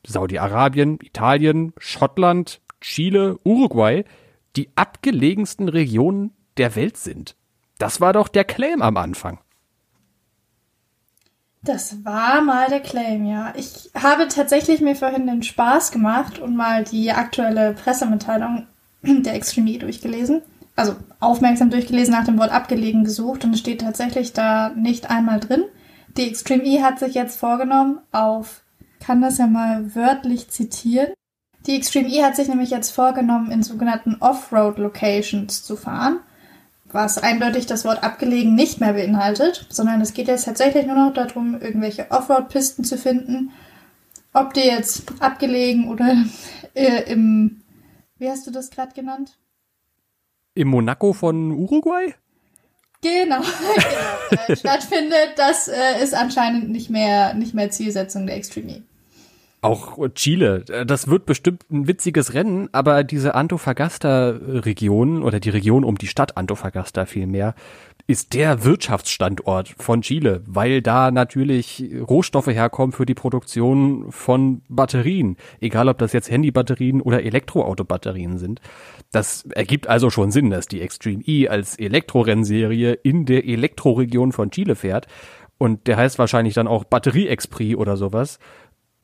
Saudi-Arabien, 0.07 0.99
Italien, 1.03 1.73
Schottland, 1.79 2.61
Chile, 2.81 3.39
Uruguay 3.45 4.05
die 4.57 4.71
abgelegensten 4.75 5.69
Regionen 5.69 6.33
der 6.57 6.75
Welt 6.77 6.97
sind. 6.97 7.37
Das 7.79 8.01
war 8.01 8.13
doch 8.13 8.29
der 8.29 8.45
Claim 8.45 8.83
am 8.83 8.97
Anfang. 8.97 9.39
Das 11.63 12.05
war 12.05 12.41
mal 12.41 12.69
der 12.69 12.81
Claim, 12.81 13.27
ja. 13.27 13.53
Ich 13.57 13.91
habe 13.95 14.29
tatsächlich 14.29 14.81
mir 14.81 14.97
vorhin 14.97 15.27
den 15.27 15.43
Spaß 15.43 15.93
gemacht 15.93 16.39
und 16.39 16.57
mal 16.57 16.85
die 16.85 17.13
aktuelle 17.13 17.75
Pressemitteilung 17.75 18.67
der 19.03 19.35
Extremie 19.35 19.79
durchgelesen. 19.79 20.43
Also 20.75 20.97
aufmerksam 21.21 21.69
durchgelesen, 21.69 22.15
nach 22.15 22.25
dem 22.25 22.39
Wort 22.39 22.51
abgelegen 22.51 23.05
gesucht 23.05 23.45
und 23.45 23.53
es 23.53 23.61
steht 23.61 23.83
tatsächlich 23.83 24.33
da 24.33 24.71
nicht 24.71 25.11
einmal 25.11 25.39
drin. 25.39 25.65
Die 26.17 26.27
Extreme 26.27 26.65
E 26.65 26.83
hat 26.83 26.99
sich 26.99 27.15
jetzt 27.15 27.39
vorgenommen, 27.39 28.01
auf, 28.11 28.63
kann 28.99 29.21
das 29.21 29.37
ja 29.37 29.47
mal 29.47 29.95
wörtlich 29.95 30.49
zitieren, 30.49 31.13
die 31.67 31.77
Extreme 31.77 32.09
E 32.09 32.23
hat 32.23 32.37
sich 32.37 32.49
nämlich 32.49 32.71
jetzt 32.71 32.91
vorgenommen, 32.91 33.51
in 33.51 33.63
sogenannten 33.63 34.17
Offroad-Locations 34.21 35.63
zu 35.63 35.77
fahren, 35.77 36.21
was 36.87 37.19
eindeutig 37.19 37.67
das 37.67 37.85
Wort 37.85 38.03
abgelegen 38.03 38.55
nicht 38.55 38.81
mehr 38.81 38.95
beinhaltet, 38.95 39.67
sondern 39.69 40.01
es 40.01 40.15
geht 40.15 40.29
jetzt 40.29 40.45
tatsächlich 40.45 40.87
nur 40.87 40.97
noch 40.97 41.13
darum, 41.13 41.61
irgendwelche 41.61 42.11
Offroad-Pisten 42.11 42.85
zu 42.85 42.97
finden. 42.97 43.53
Ob 44.33 44.55
die 44.55 44.61
jetzt 44.61 45.05
abgelegen 45.21 45.89
oder 45.89 46.25
äh, 46.75 47.11
im, 47.11 47.63
wie 48.19 48.31
hast 48.31 48.47
du 48.47 48.51
das 48.51 48.71
gerade 48.71 48.95
genannt? 48.95 49.39
Im 50.55 50.69
Monaco 50.69 51.13
von 51.13 51.53
Uruguay? 51.53 52.15
Genau, 53.03 53.41
genau 54.31 54.45
äh, 54.49 54.57
stattfindet, 54.57 55.33
das 55.37 55.69
äh, 55.69 56.03
ist 56.03 56.15
anscheinend 56.15 56.71
nicht 56.71 56.91
mehr, 56.91 57.35
nicht 57.35 57.55
mehr 57.55 57.71
Zielsetzung 57.71 58.27
der 58.27 58.37
Extreme 58.37 58.73
E. 58.73 58.83
Auch 59.63 59.99
Chile, 60.15 60.65
das 60.87 61.09
wird 61.09 61.27
bestimmt 61.27 61.67
ein 61.71 61.87
witziges 61.87 62.33
Rennen, 62.33 62.71
aber 62.73 63.05
diese 63.05 63.35
Antofagasta-Region 63.35 65.23
oder 65.23 65.39
die 65.39 65.51
Region 65.51 65.85
um 65.85 65.99
die 65.99 66.07
Stadt 66.07 66.39
Antofagasta 66.39 67.05
vielmehr, 67.05 67.55
ist 68.07 68.33
der 68.33 68.65
Wirtschaftsstandort 68.65 69.75
von 69.79 70.01
Chile, 70.01 70.43
weil 70.47 70.81
da 70.81 71.11
natürlich 71.11 71.85
Rohstoffe 72.09 72.47
herkommen 72.47 72.93
für 72.93 73.05
die 73.05 73.15
Produktion 73.15 74.11
von 74.11 74.63
Batterien, 74.71 75.37
egal 75.61 75.89
ob 75.89 75.99
das 75.99 76.15
jetzt 76.15 76.31
Handybatterien 76.31 77.03
oder 77.03 77.23
Elektroautobatterien 77.23 78.39
sind. 78.39 78.63
Das 79.13 79.43
ergibt 79.55 79.89
also 79.89 80.09
schon 80.09 80.31
Sinn, 80.31 80.49
dass 80.49 80.69
die 80.69 80.81
Extreme 80.81 81.23
E 81.27 81.49
als 81.49 81.79
Elektrorennserie 81.79 82.95
in 82.95 83.27
der 83.27 83.45
Elektroregion 83.45 84.33
von 84.33 84.51
Chile 84.51 84.75
fährt. 84.75 85.07
Und 85.59 85.87
der 85.87 85.99
heißt 85.99 86.19
wahrscheinlich 86.19 86.55
dann 86.55 86.67
auch 86.67 86.85
Batterie-Expri 86.85 87.77
oder 87.77 87.99
sowas. 87.99 88.39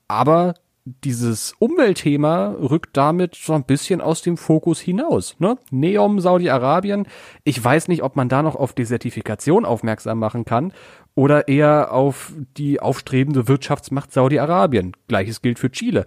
Aber 0.08 0.54
dieses 0.84 1.54
Umweltthema 1.58 2.54
rückt 2.60 2.96
damit 2.96 3.34
so 3.34 3.54
ein 3.54 3.64
bisschen 3.64 4.00
aus 4.00 4.22
dem 4.22 4.36
Fokus 4.36 4.78
hinaus. 4.78 5.34
Ne? 5.40 5.58
Neom, 5.70 6.20
Saudi-Arabien. 6.20 7.08
Ich 7.42 7.62
weiß 7.62 7.88
nicht, 7.88 8.04
ob 8.04 8.14
man 8.14 8.28
da 8.28 8.42
noch 8.42 8.54
auf 8.54 8.72
Desertifikation 8.72 9.64
aufmerksam 9.64 10.18
machen 10.18 10.44
kann 10.44 10.72
oder 11.16 11.48
eher 11.48 11.92
auf 11.92 12.32
die 12.56 12.78
aufstrebende 12.78 13.48
Wirtschaftsmacht 13.48 14.12
Saudi-Arabien. 14.12 14.92
Gleiches 15.08 15.42
gilt 15.42 15.58
für 15.58 15.72
Chile. 15.72 16.06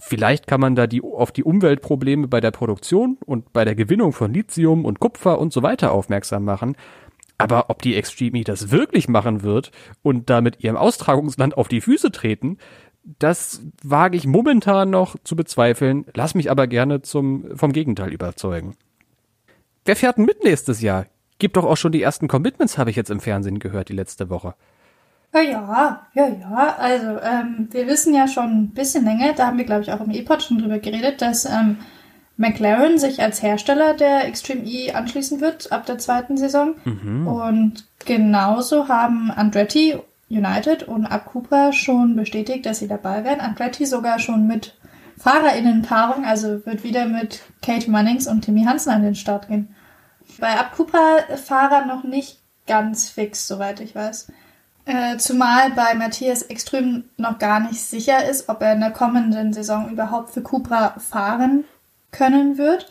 Vielleicht 0.00 0.46
kann 0.46 0.60
man 0.60 0.74
da 0.74 0.86
die, 0.86 1.02
auf 1.02 1.30
die 1.30 1.44
Umweltprobleme 1.44 2.26
bei 2.26 2.40
der 2.40 2.50
Produktion 2.50 3.18
und 3.26 3.52
bei 3.52 3.64
der 3.64 3.74
Gewinnung 3.74 4.12
von 4.12 4.32
Lithium 4.32 4.84
und 4.84 5.00
Kupfer 5.00 5.38
und 5.38 5.52
so 5.52 5.62
weiter 5.62 5.92
aufmerksam 5.92 6.44
machen. 6.44 6.76
Aber 7.36 7.68
ob 7.68 7.82
die 7.82 7.96
Extreme 7.96 8.44
das 8.44 8.70
wirklich 8.70 9.08
machen 9.08 9.42
wird 9.42 9.70
und 10.02 10.30
damit 10.30 10.62
ihrem 10.62 10.76
Austragungsland 10.76 11.56
auf 11.56 11.68
die 11.68 11.80
Füße 11.80 12.12
treten, 12.12 12.58
das 13.04 13.62
wage 13.82 14.16
ich 14.16 14.26
momentan 14.26 14.90
noch 14.90 15.16
zu 15.24 15.36
bezweifeln, 15.36 16.06
lass 16.14 16.34
mich 16.34 16.50
aber 16.50 16.66
gerne 16.66 17.02
zum, 17.02 17.56
vom 17.56 17.72
Gegenteil 17.72 18.12
überzeugen. 18.12 18.76
Wer 19.84 19.96
fährt 19.96 20.16
denn 20.16 20.24
mit 20.24 20.42
nächstes 20.42 20.80
Jahr? 20.80 21.06
Gibt 21.38 21.56
doch 21.56 21.64
auch 21.64 21.76
schon 21.76 21.92
die 21.92 22.02
ersten 22.02 22.28
Commitments, 22.28 22.78
habe 22.78 22.90
ich 22.90 22.96
jetzt 22.96 23.10
im 23.10 23.20
Fernsehen 23.20 23.58
gehört, 23.58 23.88
die 23.88 23.94
letzte 23.94 24.30
Woche. 24.30 24.54
Ja, 25.34 25.40
ja, 25.40 26.06
ja, 26.14 26.28
ja. 26.28 26.76
Also, 26.78 27.18
ähm, 27.20 27.68
wir 27.70 27.86
wissen 27.86 28.14
ja 28.14 28.28
schon 28.28 28.44
ein 28.44 28.70
bisschen 28.70 29.04
länger, 29.04 29.32
da 29.34 29.48
haben 29.48 29.58
wir, 29.58 29.64
glaube 29.64 29.82
ich, 29.82 29.92
auch 29.92 30.00
im 30.00 30.12
E-Pod 30.12 30.42
schon 30.42 30.58
drüber 30.58 30.78
geredet, 30.78 31.20
dass 31.20 31.44
ähm, 31.44 31.78
McLaren 32.36 32.98
sich 32.98 33.20
als 33.20 33.42
Hersteller 33.42 33.94
der 33.94 34.26
Extreme 34.26 34.64
E 34.64 34.92
anschließen 34.92 35.40
wird 35.40 35.72
ab 35.72 35.86
der 35.86 35.98
zweiten 35.98 36.36
Saison. 36.36 36.74
Mhm. 36.84 37.26
Und 37.26 37.84
genauso 38.04 38.88
haben 38.88 39.30
Andretti 39.30 39.96
United 40.30 40.84
und 40.84 41.06
Ab 41.06 41.26
Cooper 41.26 41.72
schon 41.72 42.16
bestätigt, 42.16 42.66
dass 42.66 42.78
sie 42.78 42.88
dabei 42.88 43.24
werden. 43.24 43.40
Andretti 43.40 43.86
sogar 43.86 44.18
schon 44.18 44.46
mit 44.46 44.74
FahrerInnen-Paarung, 45.18 46.24
also 46.24 46.64
wird 46.66 46.82
wieder 46.82 47.06
mit 47.06 47.42
Kate 47.62 47.90
Munnings 47.90 48.26
und 48.26 48.42
Timmy 48.42 48.64
Hansen 48.64 48.90
an 48.90 49.02
den 49.02 49.14
Start 49.14 49.48
gehen. 49.48 49.74
Bei 50.38 50.58
Ab 50.58 50.72
Cooper 50.76 51.18
Fahrer 51.36 51.86
noch 51.86 52.04
nicht 52.04 52.38
ganz 52.66 53.10
fix, 53.10 53.46
soweit 53.46 53.80
ich 53.80 53.94
weiß. 53.94 54.28
Äh, 54.86 55.16
zumal 55.16 55.70
bei 55.70 55.94
Matthias 55.94 56.42
Extrem 56.42 57.04
noch 57.16 57.38
gar 57.38 57.60
nicht 57.60 57.80
sicher 57.80 58.28
ist, 58.28 58.50
ob 58.50 58.60
er 58.60 58.74
in 58.74 58.80
der 58.80 58.90
kommenden 58.90 59.54
Saison 59.54 59.88
überhaupt 59.90 60.30
für 60.30 60.42
Cupra 60.42 60.96
fahren 60.98 61.64
können 62.10 62.58
wird. 62.58 62.86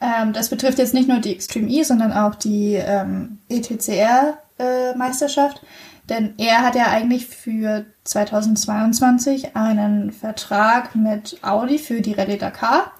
Ähm, 0.00 0.32
das 0.32 0.48
betrifft 0.48 0.78
jetzt 0.78 0.94
nicht 0.94 1.08
nur 1.08 1.18
die 1.18 1.32
Extreme 1.32 1.68
E, 1.68 1.84
sondern 1.84 2.12
auch 2.12 2.34
die 2.34 2.74
ähm, 2.74 3.38
ETCR-Meisterschaft. 3.48 5.58
Äh, 5.58 5.66
denn 6.08 6.34
er 6.38 6.62
hat 6.62 6.74
ja 6.74 6.86
eigentlich 6.88 7.26
für 7.26 7.84
2022 8.04 9.56
einen 9.56 10.12
Vertrag 10.12 10.94
mit 10.94 11.38
Audi 11.42 11.78
für 11.78 12.00
die 12.00 12.12
Rallye 12.12 12.38
Dakar. 12.38 12.92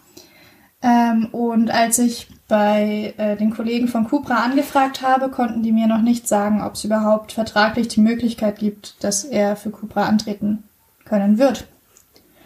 Ähm, 0.83 1.29
und 1.33 1.71
als 1.71 1.99
ich 1.99 2.29
bei 2.49 3.15
äh, 3.17 3.37
den 3.37 3.51
Kollegen 3.51 3.89
von 3.89 4.09
Cupra 4.09 4.43
angefragt 4.43 5.03
habe, 5.03 5.31
konnten 5.31 5.63
die 5.63 5.73
mir 5.73 5.87
noch 5.87 6.03
nicht 6.03 6.27
sagen, 6.27 6.63
ob 6.63 6.75
es 6.75 6.85
überhaupt 6.85 7.33
vertraglich 7.33 7.89
die 7.89 8.01
Möglichkeit 8.01 8.59
gibt, 8.59 9.03
dass 9.03 9.25
er 9.25 9.57
für 9.57 9.71
Cupra 9.71 10.05
antreten 10.07 10.65
können 11.05 11.39
wird. 11.39 11.67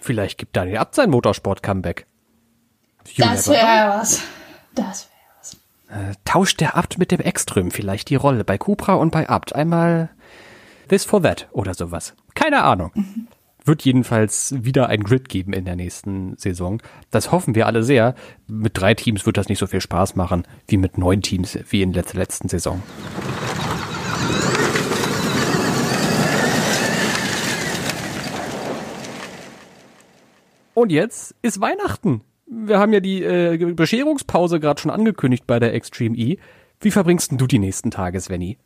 Vielleicht 0.01 0.39
gibt 0.39 0.57
Daniel 0.57 0.79
Abt 0.79 0.95
sein 0.95 1.11
Motorsport-Comeback. 1.11 2.07
Das 3.19 3.49
wäre 3.49 3.89
was. 3.89 4.23
Das 4.75 5.09
wäre 5.09 5.17
was. 5.41 5.55
Äh, 5.89 6.15
tauscht 6.25 6.61
der 6.61 6.77
Abt 6.77 6.99
mit 6.99 7.11
dem 7.11 7.21
Extrem 7.21 7.71
vielleicht 7.71 8.11
die 8.11 8.17
Rolle 8.17 8.45
bei 8.45 8.59
Cupra 8.59 8.95
und 8.95 9.11
bei 9.11 9.29
Abt. 9.29 9.55
Einmal 9.55 10.11
This 10.89 11.05
for 11.05 11.21
That 11.23 11.49
oder 11.53 11.75
sowas. 11.75 12.15
Keine 12.35 12.63
Ahnung. 12.63 12.93
Wird 13.65 13.83
jedenfalls 13.83 14.55
wieder 14.57 14.89
ein 14.89 15.03
Grid 15.03 15.29
geben 15.29 15.53
in 15.53 15.65
der 15.65 15.75
nächsten 15.75 16.37
Saison. 16.37 16.81
Das 17.11 17.33
hoffen 17.33 17.57
wir 17.57 17.67
alle 17.67 17.83
sehr. 17.83 18.15
Mit 18.47 18.79
drei 18.81 18.95
Teams 18.95 19.27
wird 19.27 19.37
das 19.37 19.49
nicht 19.49 19.59
so 19.59 19.67
viel 19.67 19.81
Spaß 19.81 20.15
machen 20.15 20.45
wie 20.69 20.77
mit 20.77 20.97
neun 20.97 21.23
Teams 21.23 21.59
wie 21.71 21.83
in 21.83 21.93
der 21.93 22.05
letzten 22.13 22.49
Saison. 22.49 22.81
Und 30.75 30.93
jetzt 30.93 31.35
ist 31.43 31.61
Weihnachten. 31.61 32.21
Wir 32.47 32.79
haben 32.79 32.93
ja 32.93 33.01
die 33.01 33.25
äh, 33.25 33.57
Bescherungspause 33.75 34.61
gerade 34.61 34.81
schon 34.81 34.93
angekündigt 34.93 35.49
bei 35.49 35.59
der 35.59 35.75
Extreme 35.75 36.17
E. 36.17 36.39
Wie 36.81 36.91
verbringst 36.93 37.33
du 37.33 37.47
die 37.49 37.59
nächsten 37.59 37.91
Tage, 37.91 38.21
Svenny? 38.21 38.59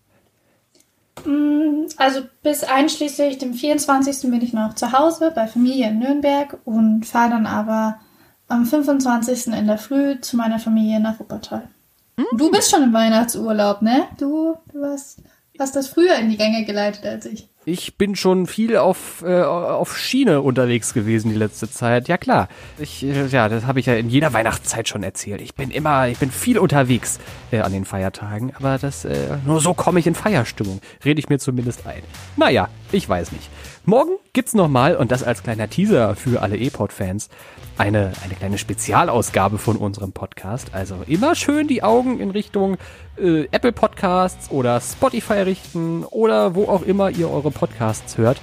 Mm, 1.24 1.59
also 2.00 2.22
bis 2.42 2.64
einschließlich 2.64 3.38
dem 3.38 3.52
24. 3.54 4.30
bin 4.30 4.40
ich 4.40 4.52
noch 4.52 4.74
zu 4.74 4.92
Hause 4.92 5.32
bei 5.34 5.46
Familie 5.46 5.88
in 5.88 5.98
Nürnberg 5.98 6.58
und 6.64 7.04
fahre 7.04 7.30
dann 7.30 7.46
aber 7.46 8.00
am 8.48 8.64
25. 8.64 9.48
in 9.48 9.66
der 9.66 9.78
Früh 9.78 10.18
zu 10.20 10.36
meiner 10.36 10.58
Familie 10.58 10.98
nach 10.98 11.20
Wuppertal. 11.20 11.68
Mhm. 12.16 12.38
Du 12.38 12.50
bist 12.50 12.70
schon 12.70 12.82
im 12.82 12.92
Weihnachtsurlaub, 12.92 13.82
ne? 13.82 14.08
Du, 14.18 14.56
du 14.72 14.84
hast, 14.84 15.22
hast 15.58 15.76
das 15.76 15.88
früher 15.88 16.16
in 16.16 16.30
die 16.30 16.36
Gänge 16.36 16.64
geleitet 16.64 17.04
als 17.04 17.26
ich. 17.26 17.48
Ich 17.70 17.96
bin 17.96 18.16
schon 18.16 18.48
viel 18.48 18.76
auf, 18.76 19.22
äh, 19.24 19.42
auf 19.42 19.96
Schiene 19.96 20.40
unterwegs 20.40 20.92
gewesen 20.92 21.30
die 21.30 21.36
letzte 21.36 21.70
Zeit. 21.70 22.08
Ja 22.08 22.18
klar. 22.18 22.48
Ich, 22.78 23.04
äh, 23.04 23.26
ja, 23.26 23.48
das 23.48 23.64
habe 23.64 23.78
ich 23.78 23.86
ja 23.86 23.94
in 23.94 24.10
jeder 24.10 24.32
Weihnachtszeit 24.32 24.88
schon 24.88 25.04
erzählt. 25.04 25.40
Ich 25.40 25.54
bin 25.54 25.70
immer, 25.70 26.08
ich 26.08 26.18
bin 26.18 26.32
viel 26.32 26.58
unterwegs 26.58 27.20
äh, 27.52 27.60
an 27.60 27.72
den 27.72 27.84
Feiertagen, 27.84 28.52
aber 28.56 28.78
das, 28.78 29.04
äh, 29.04 29.38
nur 29.46 29.60
so 29.60 29.72
komme 29.72 30.00
ich 30.00 30.08
in 30.08 30.16
Feierstimmung. 30.16 30.80
Rede 31.04 31.20
ich 31.20 31.28
mir 31.28 31.38
zumindest 31.38 31.86
ein. 31.86 32.02
Naja, 32.36 32.68
ich 32.90 33.08
weiß 33.08 33.30
nicht. 33.30 33.48
Morgen 33.86 34.18
gibt's 34.34 34.52
nochmal, 34.54 34.94
und 34.94 35.10
das 35.10 35.22
als 35.22 35.42
kleiner 35.42 35.68
Teaser 35.70 36.14
für 36.14 36.42
alle 36.42 36.58
E-Pod-Fans, 36.58 37.30
eine, 37.78 38.12
eine 38.22 38.34
kleine 38.34 38.58
Spezialausgabe 38.58 39.56
von 39.56 39.76
unserem 39.76 40.12
Podcast. 40.12 40.74
Also 40.74 40.96
immer 41.06 41.34
schön 41.34 41.66
die 41.66 41.82
Augen 41.82 42.20
in 42.20 42.30
Richtung 42.30 42.76
äh, 43.16 43.44
Apple 43.50 43.72
Podcasts 43.72 44.50
oder 44.50 44.80
Spotify 44.80 45.42
richten 45.42 46.04
oder 46.04 46.54
wo 46.54 46.64
auch 46.68 46.82
immer 46.82 47.10
ihr 47.10 47.30
eure 47.30 47.50
Podcasts 47.50 48.18
hört. 48.18 48.40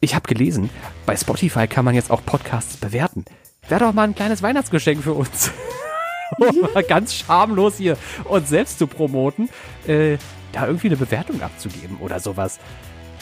Ich 0.00 0.14
habe 0.14 0.28
gelesen, 0.28 0.70
bei 1.04 1.16
Spotify 1.16 1.66
kann 1.66 1.84
man 1.84 1.96
jetzt 1.96 2.12
auch 2.12 2.24
Podcasts 2.24 2.76
bewerten. 2.76 3.24
Wäre 3.68 3.80
doch 3.80 3.92
mal 3.92 4.04
ein 4.04 4.14
kleines 4.14 4.40
Weihnachtsgeschenk 4.40 5.02
für 5.02 5.14
uns. 5.14 5.50
um 6.38 6.68
ganz 6.86 7.14
schamlos 7.14 7.76
hier 7.78 7.96
uns 8.24 8.48
selbst 8.48 8.78
zu 8.78 8.86
promoten, 8.86 9.48
äh, 9.86 10.16
da 10.52 10.66
irgendwie 10.66 10.88
eine 10.88 10.96
Bewertung 10.96 11.42
abzugeben 11.42 11.98
oder 12.00 12.20
sowas. 12.20 12.60